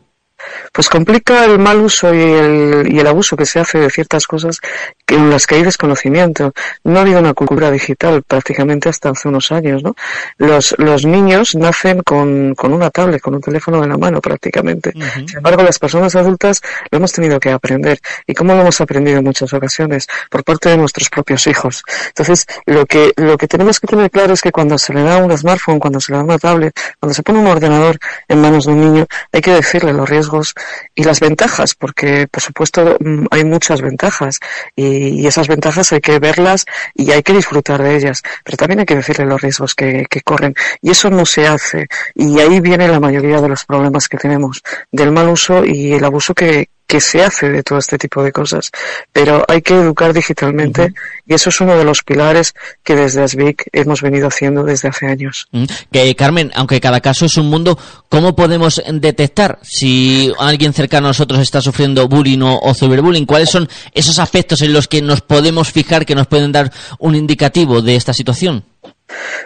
Pues 0.72 0.90
complica 0.90 1.46
el 1.46 1.60
mal 1.60 1.80
uso 1.82 2.14
y 2.14 2.22
el, 2.22 2.88
y 2.92 3.00
el 3.00 3.08
abuso 3.08 3.36
que 3.36 3.46
se 3.46 3.60
hace 3.60 3.80
de 3.80 3.90
ciertas 3.90 4.26
cosas 4.28 4.60
que, 5.06 5.16
en 5.16 5.30
las 5.30 5.46
que 5.48 5.56
hay 5.56 5.64
desconocimiento. 5.64 6.54
No 6.84 7.00
ha 7.00 7.02
habido 7.02 7.20
una 7.20 7.34
cultura 7.34 7.70
digital 7.72 8.24
prácticamente 8.24 8.90
hasta 8.90 9.10
hace 9.10 9.28
unos 9.28 9.52
años, 9.52 9.84
¿no? 9.84 9.96
Los, 10.38 10.76
los 10.78 11.06
niños 11.06 11.56
nacen 11.56 12.02
con, 12.04 12.56
con 12.56 12.74
una 12.74 12.90
tablet, 12.90 13.22
con 13.22 13.36
un 13.36 13.42
teléfono 13.42 13.84
en 13.84 13.90
la 13.90 13.98
mano 13.98 14.22
prácticamente. 14.22 14.94
Sin 15.28 15.38
embargo, 15.38 15.64
las 15.64 15.80
personas 15.80 16.16
adultas 16.16 16.62
lo 16.90 16.98
hemos 16.98 17.12
tenido 17.12 17.40
que 17.40 17.52
aprender. 17.52 18.00
¿Y 18.26 18.34
cómo 18.34 18.54
lo 18.54 18.62
hemos 18.62 18.80
aprendido 18.82 19.20
en 19.20 19.26
muchas 19.26 19.54
ocasiones? 19.54 20.08
Por 20.30 20.44
parte 20.44 20.70
de 20.70 20.78
nuestros 20.78 21.10
propios 21.10 21.48
hijos. 21.48 21.84
Entonces, 22.08 22.46
lo 22.66 22.86
que, 22.86 23.14
lo 23.18 23.38
que 23.38 23.48
tenemos 23.48 23.80
que 23.80 23.88
tener 23.88 24.10
claro 24.10 24.34
es 24.34 24.42
que 24.42 24.52
cuando 24.52 24.78
se 24.78 24.94
le 24.94 25.04
da 25.04 25.18
un 25.18 25.36
smartphone, 25.38 25.80
cuando 25.80 26.00
se 26.00 26.12
le 26.12 26.18
da 26.18 26.24
una 26.24 26.38
tablet, 26.38 26.74
cuando 27.00 27.14
se 27.14 27.24
pone 27.24 27.40
un 27.40 27.48
ordenador 27.48 27.98
en 28.28 28.42
manos 28.42 28.66
de 28.66 28.72
un 28.72 28.82
niño, 28.82 29.06
hay 29.32 29.42
que 29.42 29.52
decirle 29.52 29.94
los 29.94 30.10
riesgos 30.32 30.54
y 30.96 31.04
las 31.04 31.20
ventajas, 31.20 31.76
porque 31.76 32.28
por 32.28 32.42
supuesto 32.42 32.98
mm, 33.00 33.26
hay 33.32 33.44
muchas 33.44 33.82
ventajas 33.82 34.40
y, 34.76 35.28
esas 35.28 35.48
ventajas 35.48 35.94
hay 35.94 36.02
que 36.02 36.20
verlas 36.20 36.66
y 36.94 37.12
hay 37.12 37.24
que 37.24 37.34
disfrutar 37.34 37.82
de 37.82 37.96
ellas, 37.96 38.22
pero 38.44 38.58
también 38.58 38.80
hay 38.80 38.86
que 38.86 38.96
decirle 38.96 39.26
los 39.26 39.42
riesgos 39.42 39.76
que, 39.76 40.06
que 40.10 40.22
corren 40.22 40.54
y 40.82 40.92
eso 40.92 41.10
no 41.10 41.26
se 41.26 41.48
hace. 41.48 41.88
Y 42.16 42.40
ahí 42.40 42.60
viene 42.60 42.88
la 42.88 43.00
mayoría 43.00 43.40
de 43.40 43.48
los 43.48 43.64
problemas 43.64 44.10
que 44.10 44.18
tenemos 44.18 44.62
del 44.92 45.12
mal 45.12 45.30
uso 45.30 45.64
y 45.64 45.94
el 45.94 46.04
abuso 46.04 46.34
que, 46.34 46.70
que 46.92 47.00
se 47.00 47.24
hace 47.24 47.50
de 47.50 47.64
todo 47.64 47.80
este 47.80 47.98
tipo 47.98 48.22
de 48.22 48.34
cosas. 48.34 48.70
Pero 49.14 49.46
hay 49.48 49.62
que 49.62 49.74
educar 49.74 50.12
digitalmente 50.12 50.94
y 51.26 51.34
eso 51.34 51.48
es 51.48 51.62
uno 51.62 51.78
de 51.78 51.86
los 51.86 52.04
pilares 52.04 52.54
que 52.84 52.98
desde 52.98 53.24
ASBIC 53.24 53.70
hemos 53.72 54.02
venido 54.02 54.28
haciendo 54.28 54.66
desde 54.66 54.90
hace 54.90 55.08
años. 55.08 55.48
Que 55.90 56.14
Carmen, 56.18 56.52
aunque 56.54 56.82
cada 56.82 57.00
caso 57.00 57.28
es 57.28 57.38
un 57.38 57.50
mundo, 57.50 57.80
¿cómo 58.10 58.36
podemos 58.36 58.84
detectar 58.92 59.60
si 59.62 60.34
alguien 60.38 60.74
cercano 60.74 61.08
a 61.08 61.12
nosotros 61.12 61.40
está 61.40 61.62
sufriendo 61.62 62.10
bullying 62.10 62.42
o, 62.42 62.60
o 62.60 62.74
ciberbullying? 62.74 63.26
¿Cuáles 63.26 63.50
son 63.50 63.70
esos 63.94 64.20
aspectos 64.20 64.62
en 64.62 64.74
los 64.74 64.90
que 64.90 65.02
nos 65.02 65.22
podemos 65.22 65.72
fijar 65.72 66.06
que 66.06 66.14
nos 66.14 66.28
pueden 66.28 66.52
dar 66.52 66.74
un 67.00 67.16
indicativo 67.16 67.82
de 67.82 67.96
esta 67.96 68.12
situación? 68.12 68.66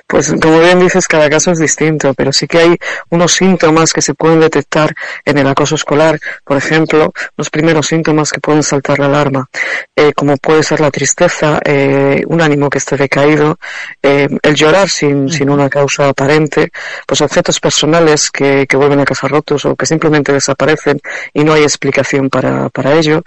Pues 0.08 0.34
como 0.42 0.60
bien 0.60 0.80
dices, 0.80 1.08
cada 1.08 1.30
caso 1.30 1.52
es 1.52 1.60
distinto, 1.60 2.14
pero 2.14 2.32
sí 2.32 2.48
que 2.48 2.60
hay 2.60 2.78
unos 3.10 3.34
síntomas 3.34 3.94
que 3.94 4.02
se 4.02 4.14
pueden 4.14 4.40
detectar 4.40 4.94
en 5.24 5.38
el 5.38 5.48
acoso 5.48 5.76
escolar. 5.76 6.20
Por 6.44 6.58
ejemplo, 6.58 7.12
los 7.38 7.50
primeros 7.50 7.88
síntomas 7.88 8.32
que 8.32 8.40
pueden 8.40 8.64
saltar 8.64 9.00
la 9.00 9.08
alarma, 9.08 9.50
eh, 9.96 10.14
como 10.14 10.38
puede 10.38 10.64
ser 10.64 10.80
la 10.80 10.92
tristeza, 10.92 11.60
eh, 11.64 12.24
un 12.28 12.42
ánimo 12.42 12.70
que 12.70 12.78
esté 12.78 12.98
decaído, 12.98 13.58
eh, 14.02 14.28
el 14.42 14.56
llorar 14.56 14.90
sin, 14.90 15.30
sin 15.30 15.50
una 15.50 15.70
causa 15.70 16.10
aparente, 16.10 16.72
pues 17.08 17.22
objetos 17.22 17.60
personales 17.60 18.30
que, 18.32 18.66
que 18.68 18.78
vuelven 18.78 19.00
a 19.00 19.06
casa 19.06 19.28
rotos 19.28 19.66
o 19.66 19.76
que 19.76 19.86
simplemente 19.86 20.32
desaparecen 20.32 21.00
y 21.34 21.44
no 21.44 21.54
hay 21.54 21.64
explicación 21.64 22.30
para, 22.30 22.70
para 22.70 22.94
ello, 22.94 23.24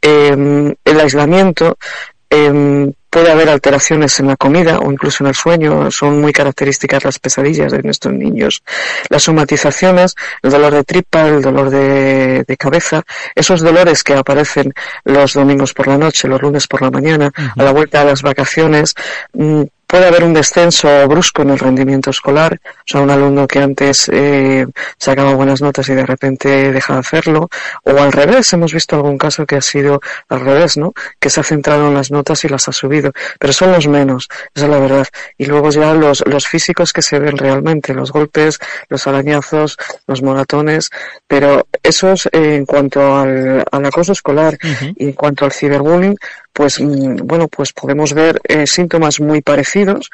el 0.00 1.00
aislamiento, 1.00 1.78
Puede 3.12 3.30
haber 3.30 3.50
alteraciones 3.50 4.18
en 4.20 4.28
la 4.28 4.36
comida 4.36 4.78
o 4.78 4.90
incluso 4.90 5.22
en 5.22 5.28
el 5.28 5.34
sueño. 5.34 5.90
Son 5.90 6.18
muy 6.18 6.32
características 6.32 7.04
las 7.04 7.18
pesadillas 7.18 7.70
de 7.70 7.82
nuestros 7.82 8.14
niños. 8.14 8.62
Las 9.10 9.24
somatizaciones, 9.24 10.14
el 10.42 10.50
dolor 10.50 10.72
de 10.72 10.82
tripa, 10.82 11.28
el 11.28 11.42
dolor 11.42 11.68
de, 11.68 12.56
cabeza, 12.58 13.02
esos 13.34 13.60
dolores 13.60 14.02
que 14.02 14.14
aparecen 14.14 14.72
los 15.04 15.34
domingos 15.34 15.74
por 15.74 15.88
la 15.88 15.98
noche, 15.98 16.26
los 16.26 16.40
lunes 16.40 16.66
por 16.66 16.80
la 16.80 16.90
mañana, 16.90 17.30
a 17.54 17.62
la 17.62 17.72
vuelta 17.72 17.98
de 17.98 18.06
las 18.06 18.22
vacaciones, 18.22 18.94
mm, 19.34 19.64
puede 19.92 20.06
haber 20.06 20.24
un 20.24 20.32
descenso 20.32 21.06
brusco 21.06 21.42
en 21.42 21.50
el 21.50 21.58
rendimiento 21.58 22.08
escolar, 22.08 22.58
o 22.64 22.82
sea, 22.86 23.02
un 23.02 23.10
alumno 23.10 23.46
que 23.46 23.58
antes 23.58 24.08
eh, 24.10 24.66
sacaba 24.96 25.34
buenas 25.34 25.60
notas 25.60 25.86
y 25.90 25.94
de 25.94 26.06
repente 26.06 26.72
deja 26.72 26.94
de 26.94 27.00
hacerlo, 27.00 27.50
o 27.84 27.90
al 27.98 28.10
revés, 28.10 28.50
hemos 28.54 28.72
visto 28.72 28.96
algún 28.96 29.18
caso 29.18 29.44
que 29.44 29.56
ha 29.56 29.60
sido 29.60 30.00
al 30.30 30.40
revés, 30.40 30.78
¿no? 30.78 30.94
Que 31.20 31.28
se 31.28 31.40
ha 31.40 31.42
centrado 31.42 31.88
en 31.88 31.94
las 31.94 32.10
notas 32.10 32.42
y 32.42 32.48
las 32.48 32.68
ha 32.68 32.72
subido, 32.72 33.12
pero 33.38 33.52
son 33.52 33.70
los 33.70 33.86
menos, 33.86 34.30
esa 34.54 34.64
es 34.64 34.70
la 34.70 34.78
verdad. 34.78 35.06
Y 35.36 35.44
luego 35.44 35.68
ya 35.68 35.92
los, 35.92 36.24
los 36.26 36.46
físicos 36.46 36.94
que 36.94 37.02
se 37.02 37.18
ven 37.18 37.36
realmente, 37.36 37.92
los 37.92 38.12
golpes, 38.12 38.60
los 38.88 39.06
arañazos, 39.06 39.76
los 40.06 40.22
moratones, 40.22 40.88
pero 41.26 41.66
esos 41.82 42.30
eh, 42.32 42.54
en 42.54 42.64
cuanto 42.64 43.14
al, 43.14 43.62
al 43.70 43.84
acoso 43.84 44.12
escolar 44.12 44.56
y 44.96 45.04
en 45.04 45.12
cuanto 45.12 45.44
al 45.44 45.52
ciberbullying, 45.52 46.16
pues 46.52 46.80
mm, 46.80 47.16
bueno, 47.24 47.48
pues 47.48 47.72
podemos 47.72 48.12
ver 48.12 48.40
eh, 48.48 48.66
síntomas 48.66 49.20
muy 49.20 49.42
parecidos, 49.42 50.10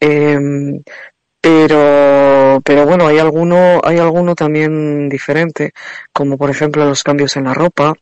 em, 0.00 0.82
pero 1.42 2.62
pero 2.64 2.86
bueno 2.86 3.08
hay 3.08 3.18
alguno 3.18 3.80
hay 3.82 3.98
alguno 3.98 4.36
también 4.36 5.08
diferente 5.08 5.72
como 6.12 6.38
por 6.38 6.50
ejemplo 6.50 6.84
los 6.84 7.02
cambios 7.02 7.36
en 7.36 7.44
la 7.44 7.52
ropa 7.52 7.94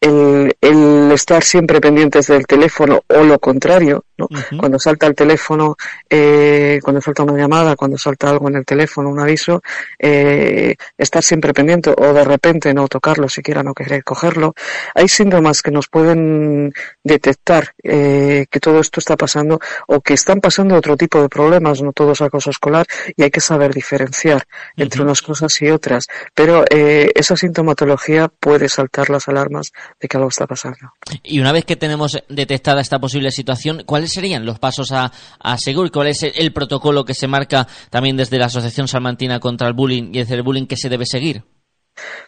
el, 0.00 0.56
el 0.62 1.12
estar 1.12 1.44
siempre 1.44 1.78
pendientes 1.78 2.28
del 2.28 2.46
teléfono 2.46 3.02
o 3.06 3.22
lo 3.22 3.38
contrario 3.38 4.06
¿no? 4.16 4.28
cuando 4.58 4.78
salta 4.78 5.06
el 5.06 5.14
teléfono 5.14 5.76
eh, 6.08 6.80
cuando 6.82 7.02
salta 7.02 7.22
una 7.22 7.36
llamada 7.36 7.76
cuando 7.76 7.98
salta 7.98 8.30
algo 8.30 8.48
en 8.48 8.56
el 8.56 8.64
teléfono 8.64 9.10
un 9.10 9.20
aviso 9.20 9.60
eh, 9.98 10.74
estar 10.96 11.22
siempre 11.22 11.52
pendiente 11.52 11.90
o 11.90 12.12
de 12.14 12.24
repente 12.24 12.72
no 12.72 12.88
tocarlo 12.88 13.28
siquiera 13.28 13.62
no 13.62 13.74
querer 13.74 14.04
cogerlo 14.04 14.54
hay 14.94 15.08
síntomas 15.08 15.60
que 15.60 15.70
nos 15.70 15.88
pueden 15.88 16.72
detectar 17.04 17.74
eh, 17.82 18.46
que 18.50 18.60
todo 18.60 18.80
esto 18.80 19.00
está 19.00 19.16
pasando 19.16 19.60
o 19.88 20.00
que 20.00 20.14
están 20.14 20.40
pasando 20.40 20.76
otro 20.76 20.96
tipo 20.96 21.20
de 21.20 21.28
problemas 21.28 21.82
no 21.82 21.92
todo 21.92 22.12
es 22.12 22.22
acoso 22.22 22.48
escolar 22.48 22.85
y 23.16 23.22
hay 23.22 23.30
que 23.30 23.40
saber 23.40 23.72
diferenciar 23.72 24.44
entre 24.76 25.02
unas 25.02 25.22
cosas 25.22 25.60
y 25.62 25.70
otras. 25.70 26.06
Pero 26.34 26.64
eh, 26.70 27.10
esa 27.14 27.36
sintomatología 27.36 28.28
puede 28.28 28.68
saltar 28.68 29.10
las 29.10 29.28
alarmas 29.28 29.72
de 30.00 30.08
que 30.08 30.16
algo 30.16 30.28
está 30.28 30.46
pasando. 30.46 30.78
Y 31.22 31.40
una 31.40 31.52
vez 31.52 31.64
que 31.64 31.76
tenemos 31.76 32.18
detectada 32.28 32.80
esta 32.80 32.98
posible 32.98 33.30
situación, 33.30 33.82
¿cuáles 33.86 34.12
serían 34.12 34.44
los 34.44 34.58
pasos 34.58 34.92
a, 34.92 35.12
a 35.38 35.58
seguir? 35.58 35.90
¿Cuál 35.92 36.08
es 36.08 36.22
el, 36.22 36.52
protocolo 36.52 37.04
que 37.04 37.14
se 37.14 37.28
marca 37.28 37.66
también 37.90 38.16
desde 38.16 38.38
la 38.38 38.46
Asociación 38.46 38.88
Salmantina 38.88 39.40
contra 39.40 39.68
el 39.68 39.74
Bullying 39.74 40.10
y 40.12 40.20
el 40.20 40.42
bullying 40.42 40.66
que 40.66 40.76
se 40.76 40.88
debe 40.88 41.04
seguir? 41.04 41.44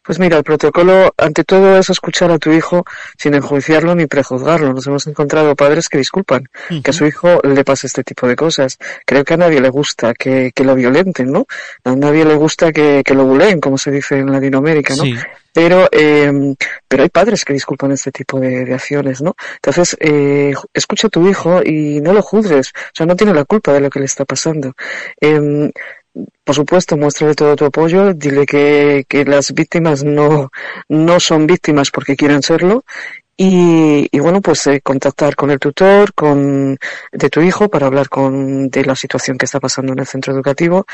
Pues 0.02 0.18
mira, 0.18 0.36
el 0.36 0.44
protocolo 0.44 1.12
ante 1.16 1.44
todo 1.44 1.78
es 1.78 1.90
escuchar 1.90 2.30
a 2.30 2.38
tu 2.38 2.50
hijo 2.52 2.84
sin 3.16 3.34
enjuiciarlo 3.34 3.94
ni 3.94 4.06
prejuzgarlo. 4.06 4.72
Nos 4.72 4.86
hemos 4.86 5.06
encontrado 5.06 5.54
padres 5.56 5.88
que 5.88 5.98
disculpan 5.98 6.48
que 6.82 6.90
a 6.90 6.92
su 6.92 7.06
hijo 7.06 7.40
le 7.42 7.64
pase 7.64 7.86
este 7.86 8.04
tipo 8.04 8.26
de 8.26 8.36
cosas. 8.36 8.78
Creo 9.04 9.24
que 9.24 9.34
a 9.34 9.36
nadie 9.36 9.60
le 9.60 9.68
gusta 9.68 10.14
que, 10.14 10.52
que 10.54 10.64
lo 10.64 10.74
violenten, 10.74 11.32
¿no? 11.32 11.46
A 11.84 11.94
nadie 11.94 12.24
le 12.24 12.34
gusta 12.34 12.72
que, 12.72 13.02
que 13.04 13.14
lo 13.14 13.24
buleen, 13.24 13.60
como 13.60 13.78
se 13.78 13.90
dice 13.90 14.18
en 14.18 14.32
Latinoamérica, 14.32 14.94
¿no? 14.96 15.04
Pero, 15.52 15.88
eh, 15.90 16.54
pero 16.86 17.02
hay 17.02 17.08
padres 17.08 17.44
que 17.44 17.52
disculpan 17.52 17.90
este 17.90 18.12
tipo 18.12 18.38
de, 18.38 18.64
de 18.64 18.74
acciones, 18.74 19.22
¿no? 19.22 19.34
Entonces, 19.56 19.96
eh, 19.98 20.54
escucha 20.72 21.08
a 21.08 21.10
tu 21.10 21.28
hijo 21.28 21.62
y 21.64 22.00
no 22.00 22.12
lo 22.12 22.22
juzgues. 22.22 22.68
O 22.68 22.90
sea, 22.94 23.06
no 23.06 23.16
tiene 23.16 23.34
la 23.34 23.44
culpa 23.44 23.72
de 23.72 23.80
lo 23.80 23.90
que 23.90 23.98
le 23.98 24.04
está 24.04 24.24
pasando. 24.24 24.74
Eh, 25.20 25.72
por 26.44 26.54
supuesto, 26.54 26.96
muéstrale 26.96 27.34
todo 27.34 27.56
tu 27.56 27.64
apoyo, 27.64 28.14
dile 28.14 28.46
que, 28.46 29.04
que 29.08 29.24
las 29.24 29.52
víctimas 29.52 30.04
no, 30.04 30.50
no 30.88 31.20
son 31.20 31.46
víctimas 31.46 31.90
porque 31.90 32.16
quieren 32.16 32.42
serlo 32.42 32.84
y, 33.40 34.08
y, 34.10 34.18
bueno, 34.18 34.40
pues 34.40 34.66
eh, 34.66 34.80
contactar 34.80 35.36
con 35.36 35.52
el 35.52 35.60
tutor, 35.60 36.12
con 36.12 36.76
de 37.12 37.30
tu 37.30 37.40
hijo 37.40 37.68
para 37.68 37.86
hablar 37.86 38.08
con 38.08 38.68
de 38.68 38.84
la 38.84 38.96
situación 38.96 39.38
que 39.38 39.44
está 39.44 39.60
pasando 39.60 39.92
en 39.92 40.00
el 40.00 40.06
centro 40.08 40.34
educativo. 40.34 40.86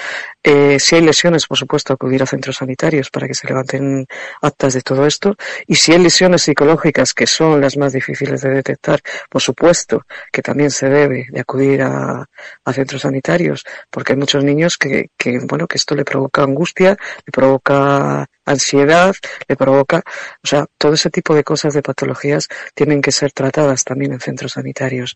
Eh, 0.42 0.78
si 0.78 0.96
hay 0.96 1.00
lesiones, 1.00 1.46
por 1.46 1.56
supuesto, 1.56 1.94
acudir 1.94 2.22
a 2.22 2.26
centros 2.26 2.56
sanitarios 2.56 3.08
para 3.08 3.26
que 3.26 3.32
se 3.34 3.46
levanten 3.48 4.06
actas 4.42 4.74
de 4.74 4.82
todo 4.82 5.06
esto. 5.06 5.36
Y 5.66 5.76
si 5.76 5.92
hay 5.92 6.00
lesiones 6.00 6.42
psicológicas 6.42 7.14
que 7.14 7.26
son 7.26 7.62
las 7.62 7.78
más 7.78 7.94
difíciles 7.94 8.42
de 8.42 8.50
detectar, 8.50 9.00
por 9.30 9.40
supuesto 9.40 10.02
que 10.30 10.42
también 10.42 10.70
se 10.70 10.90
debe 10.90 11.26
de 11.30 11.40
acudir 11.40 11.80
a, 11.80 12.28
a 12.62 12.72
centros 12.74 13.00
sanitarios, 13.00 13.64
porque 13.88 14.12
hay 14.12 14.18
muchos 14.18 14.44
niños 14.44 14.76
que, 14.76 15.08
que, 15.16 15.38
bueno, 15.48 15.66
que 15.66 15.78
esto 15.78 15.94
le 15.94 16.04
provoca 16.04 16.42
angustia, 16.42 16.90
le 17.24 17.32
provoca 17.32 18.28
ansiedad, 18.44 19.14
le 19.48 19.56
provoca, 19.56 20.02
o 20.42 20.46
sea, 20.46 20.66
todo 20.78 20.94
ese 20.94 21.10
tipo 21.10 21.34
de 21.34 21.44
cosas 21.44 21.74
de 21.74 21.82
patología 21.82 22.33
tienen 22.74 23.00
que 23.00 23.12
ser 23.12 23.32
tratadas 23.32 23.84
también 23.84 24.12
en 24.12 24.20
centros 24.20 24.52
sanitarios. 24.52 25.14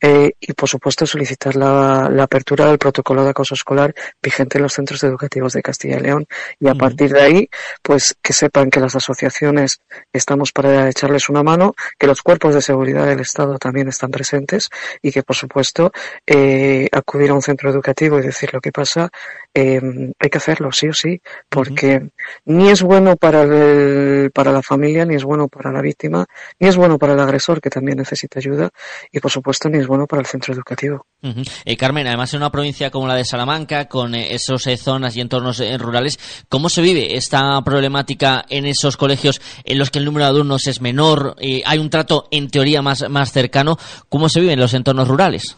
Eh, 0.00 0.32
y, 0.40 0.52
por 0.52 0.68
supuesto, 0.68 1.06
solicitar 1.06 1.56
la, 1.56 2.06
apertura 2.22 2.66
del 2.66 2.78
protocolo 2.78 3.24
de 3.24 3.30
acoso 3.30 3.54
escolar 3.54 3.94
vigente 4.22 4.58
en 4.58 4.62
los 4.62 4.72
centros 4.74 5.02
educativos 5.04 5.52
de 5.52 5.62
Castilla 5.62 5.96
y 5.98 6.00
León. 6.00 6.26
Y 6.58 6.68
a 6.68 6.74
partir 6.74 7.12
de 7.12 7.20
ahí, 7.20 7.50
pues 7.82 8.16
que 8.22 8.32
sepan 8.32 8.70
que 8.70 8.80
las 8.80 8.94
asociaciones 8.94 9.80
estamos 10.12 10.52
para 10.52 10.88
echarles 10.88 11.28
una 11.28 11.42
mano, 11.42 11.74
que 11.98 12.06
los 12.06 12.22
cuerpos 12.22 12.54
de 12.54 12.62
seguridad 12.62 13.06
del 13.06 13.20
Estado 13.20 13.58
también 13.58 13.88
están 13.88 14.10
presentes 14.10 14.68
y 15.02 15.12
que, 15.12 15.22
por 15.22 15.36
supuesto, 15.36 15.92
eh, 16.26 16.88
acudir 16.92 17.30
a 17.30 17.34
un 17.34 17.42
centro 17.42 17.70
educativo 17.70 18.18
y 18.18 18.22
decir 18.22 18.52
lo 18.52 18.60
que 18.60 18.72
pasa, 18.72 19.10
eh, 19.54 19.80
hay 20.18 20.30
que 20.30 20.38
hacerlo, 20.38 20.70
sí 20.72 20.88
o 20.88 20.92
sí, 20.92 21.20
porque 21.48 22.10
ni 22.44 22.68
es 22.68 22.82
bueno 22.82 23.16
para, 23.16 23.42
el, 23.42 24.30
para 24.32 24.52
la 24.52 24.62
familia, 24.62 25.04
ni 25.04 25.16
es 25.16 25.24
bueno 25.24 25.48
para 25.48 25.72
la 25.72 25.80
víctima, 25.80 26.26
ni 26.58 26.68
es 26.68 26.76
bueno 26.76 26.98
para 26.98 27.14
el 27.14 27.20
agresor, 27.20 27.60
que 27.60 27.70
también 27.70 27.98
necesita 27.98 28.38
ayuda, 28.38 28.70
y 29.10 29.20
por 29.20 29.30
supuesto 29.30 29.68
ni 29.68 29.78
es 29.78 29.86
bueno 29.86 30.06
para 30.06 30.20
el 30.20 30.26
centro 30.26 30.54
educativo. 30.54 31.06
eh, 31.64 31.76
Carmen, 31.76 32.06
además 32.06 32.32
en 32.32 32.38
una 32.38 32.52
provincia 32.52 32.90
como 32.90 33.06
la 33.06 33.14
de 33.14 33.24
Salamanca, 33.24 33.88
con 33.88 34.14
eh, 34.14 34.34
esos 34.34 34.66
eh, 34.66 34.76
zonas 34.76 35.16
y 35.16 35.20
entornos 35.20 35.62
rurales, 35.78 36.18
¿cómo 36.48 36.68
se 36.68 36.82
vive 36.82 37.16
esta 37.16 37.60
problemática 37.62 38.44
en 38.48 38.66
esos 38.66 38.96
colegios 38.96 39.40
en 39.64 39.78
los 39.78 39.90
que 39.90 39.98
el 39.98 40.04
número 40.04 40.24
de 40.26 40.30
alumnos 40.30 40.66
es 40.66 40.80
menor? 40.80 41.36
hay 41.64 41.78
un 41.78 41.90
trato 41.90 42.28
en 42.30 42.48
teoría 42.48 42.82
más, 42.82 43.08
más 43.08 43.32
cercano. 43.32 43.78
¿Cómo 44.08 44.28
se 44.28 44.40
vive 44.40 44.52
en 44.52 44.60
los 44.60 44.74
entornos 44.74 45.08
rurales? 45.08 45.56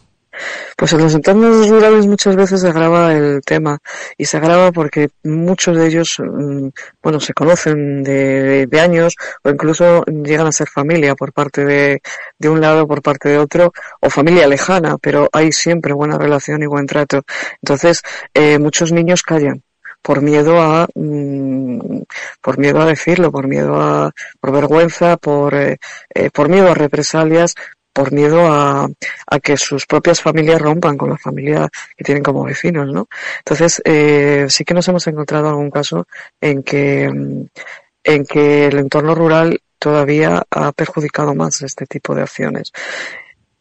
Pues 0.77 0.93
en 0.93 1.01
los 1.01 1.15
entornos 1.15 1.69
rurales 1.69 2.07
muchas 2.07 2.37
veces 2.37 2.61
se 2.61 2.69
agrava 2.69 3.13
el 3.13 3.43
tema 3.45 3.79
y 4.17 4.25
se 4.25 4.37
agrava 4.39 4.73
porque 4.73 5.11
muchos 5.25 5.77
de 5.77 5.87
ellos, 5.87 6.17
mm, 6.19 6.69
bueno, 7.03 7.21
se 7.21 7.35
conocen 7.35 8.03
de, 8.03 8.67
de 8.67 8.81
años 8.81 9.15
o 9.43 9.51
incluso 9.51 10.05
llegan 10.07 10.47
a 10.47 10.53
ser 10.53 10.69
familia 10.69 11.15
por 11.15 11.33
parte 11.33 11.65
de, 11.65 12.03
de 12.39 12.49
un 12.49 12.61
lado, 12.61 12.87
por 12.89 13.03
parte 13.03 13.29
de 13.29 13.39
otro, 13.39 13.73
o 14.01 14.11
familia 14.11 14.47
lejana, 14.47 14.99
pero 14.99 15.29
hay 15.33 15.53
siempre 15.53 15.93
buena 15.93 16.19
relación 16.19 16.63
y 16.63 16.67
buen 16.67 16.87
trato. 16.87 17.23
Entonces, 17.63 18.03
eh, 18.35 18.59
muchos 18.59 18.93
niños 18.93 19.23
callan 19.23 19.63
por 20.03 20.21
miedo 20.21 20.61
a 20.61 20.89
mm, 20.95 22.03
por 22.41 22.59
miedo 22.59 22.81
a 22.81 22.87
decirlo, 22.87 23.31
por 23.31 23.47
miedo 23.47 23.81
a 23.81 24.13
por 24.41 24.53
vergüenza, 24.53 25.17
por 25.17 25.55
eh, 25.55 25.79
eh, 26.15 26.31
por 26.31 26.49
miedo 26.49 26.71
a 26.71 26.75
represalias, 26.75 27.55
por 27.93 28.13
miedo 28.13 28.47
a, 28.47 28.89
que 29.43 29.57
sus 29.57 29.87
propias 29.87 30.21
familias 30.21 30.61
rompan 30.61 30.97
con 30.97 31.11
la 31.11 31.19
familia 31.19 31.69
que 31.97 32.05
tienen 32.05 32.23
como 32.23 32.45
vecinos, 32.45 32.91
¿no? 32.93 33.09
Entonces, 33.39 33.83
eh, 33.85 34.47
sí 34.49 34.65
que 34.65 34.75
nos 34.75 34.89
hemos 34.89 35.07
encontrado 35.07 35.49
algún 35.49 35.71
caso 35.71 36.07
en 36.41 36.63
que, 36.63 37.05
en 37.05 38.25
que 38.27 38.67
el 38.67 38.79
entorno 38.79 39.15
rural 39.15 39.61
todavía 39.79 40.43
ha 40.51 40.73
perjudicado 40.73 41.35
más 41.35 41.61
este 41.63 41.87
tipo 41.87 42.15
de 42.15 42.23
acciones. 42.23 42.73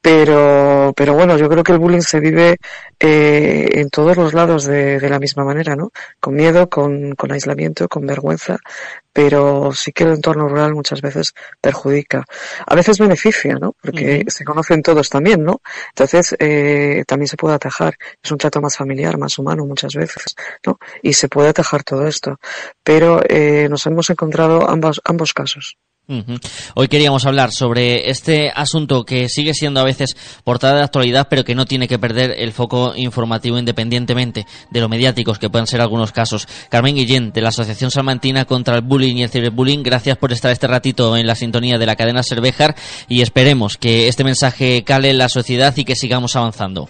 Pero, 0.01 0.93
pero 0.95 1.13
bueno, 1.13 1.37
yo 1.37 1.47
creo 1.47 1.63
que 1.63 1.73
el 1.73 1.77
bullying 1.77 2.01
se 2.01 2.19
vive 2.19 2.57
eh, 2.99 3.69
en 3.73 3.89
todos 3.91 4.17
los 4.17 4.33
lados 4.33 4.65
de, 4.65 4.99
de, 4.99 5.09
la 5.09 5.19
misma 5.19 5.43
manera, 5.43 5.75
¿no? 5.75 5.91
Con 6.19 6.33
miedo, 6.33 6.69
con, 6.69 7.13
con, 7.13 7.31
aislamiento, 7.31 7.87
con 7.87 8.07
vergüenza, 8.07 8.57
pero 9.13 9.71
sí 9.73 9.91
que 9.91 10.03
el 10.05 10.13
entorno 10.13 10.47
rural 10.47 10.73
muchas 10.73 11.01
veces 11.01 11.33
perjudica. 11.61 12.25
A 12.65 12.73
veces 12.75 12.97
beneficia, 12.97 13.55
¿no? 13.59 13.75
Porque 13.79 14.23
uh 14.23 14.27
-huh. 14.27 14.29
se 14.29 14.43
conocen 14.43 14.81
todos 14.81 15.07
también, 15.09 15.43
¿no? 15.43 15.61
Entonces, 15.89 16.35
eh, 16.39 17.03
también 17.05 17.27
se 17.27 17.37
puede 17.37 17.55
atajar. 17.55 17.95
Es 18.23 18.31
un 18.31 18.39
trato 18.39 18.59
más 18.59 18.75
familiar, 18.75 19.17
más 19.19 19.37
humano 19.37 19.65
muchas 19.65 19.93
veces, 19.93 20.35
¿no? 20.65 20.79
Y 21.03 21.13
se 21.13 21.27
puede 21.29 21.49
atajar 21.49 21.83
todo 21.83 22.07
esto. 22.07 22.39
Pero 22.83 23.21
eh, 23.29 23.67
nos 23.69 23.85
hemos 23.85 24.09
encontrado 24.09 24.67
ambos, 24.67 24.99
ambos 25.05 25.33
casos. 25.33 25.77
Hoy 26.75 26.87
queríamos 26.89 27.25
hablar 27.25 27.51
sobre 27.51 28.09
este 28.09 28.51
asunto 28.53 29.05
que 29.05 29.29
sigue 29.29 29.53
siendo 29.53 29.79
a 29.79 29.85
veces 29.85 30.17
portada 30.43 30.75
de 30.75 30.83
actualidad, 30.83 31.27
pero 31.29 31.45
que 31.45 31.55
no 31.55 31.65
tiene 31.65 31.87
que 31.87 31.99
perder 31.99 32.35
el 32.37 32.51
foco 32.51 32.93
informativo 32.95 33.57
independientemente 33.57 34.45
de 34.71 34.81
lo 34.81 34.89
mediáticos 34.89 35.39
que 35.39 35.49
puedan 35.49 35.67
ser 35.67 35.79
algunos 35.79 36.11
casos. 36.11 36.47
Carmen 36.69 36.95
Guillén, 36.95 37.31
de 37.31 37.41
la 37.41 37.49
Asociación 37.49 37.91
Salmantina 37.91 38.45
contra 38.45 38.75
el 38.75 38.81
Bullying 38.81 39.17
y 39.17 39.23
el 39.23 39.29
Ciberbullying, 39.29 39.83
gracias 39.83 40.17
por 40.17 40.33
estar 40.33 40.51
este 40.51 40.67
ratito 40.67 41.15
en 41.15 41.27
la 41.27 41.35
sintonía 41.35 41.77
de 41.77 41.85
la 41.85 41.95
cadena 41.95 42.23
Cervejar 42.23 42.75
y 43.07 43.21
esperemos 43.21 43.77
que 43.77 44.07
este 44.07 44.23
mensaje 44.23 44.83
cale 44.83 45.11
en 45.11 45.17
la 45.17 45.29
sociedad 45.29 45.73
y 45.77 45.85
que 45.85 45.95
sigamos 45.95 46.35
avanzando. 46.35 46.89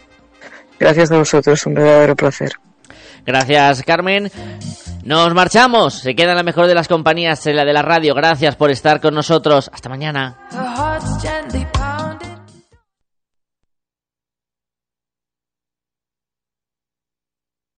Gracias 0.80 1.12
a 1.12 1.18
vosotros, 1.18 1.64
un 1.68 1.76
verdadero 1.76 2.16
placer. 2.16 2.54
Gracias, 3.26 3.84
Carmen. 3.84 4.32
Nos 5.04 5.34
marchamos. 5.34 5.96
Se 5.96 6.16
queda 6.16 6.36
la 6.36 6.44
mejor 6.44 6.68
de 6.68 6.76
las 6.76 6.88
compañías, 6.88 7.46
en 7.48 7.56
la 7.56 7.66
de 7.66 7.74
la 7.74 7.82
radio. 7.82 8.14
Gracias 8.14 8.56
por 8.56 8.70
estar 8.70 9.02
con 9.02 9.16
nosotros. 9.16 9.70
Hasta 9.74 9.90
mañana. 9.90 10.38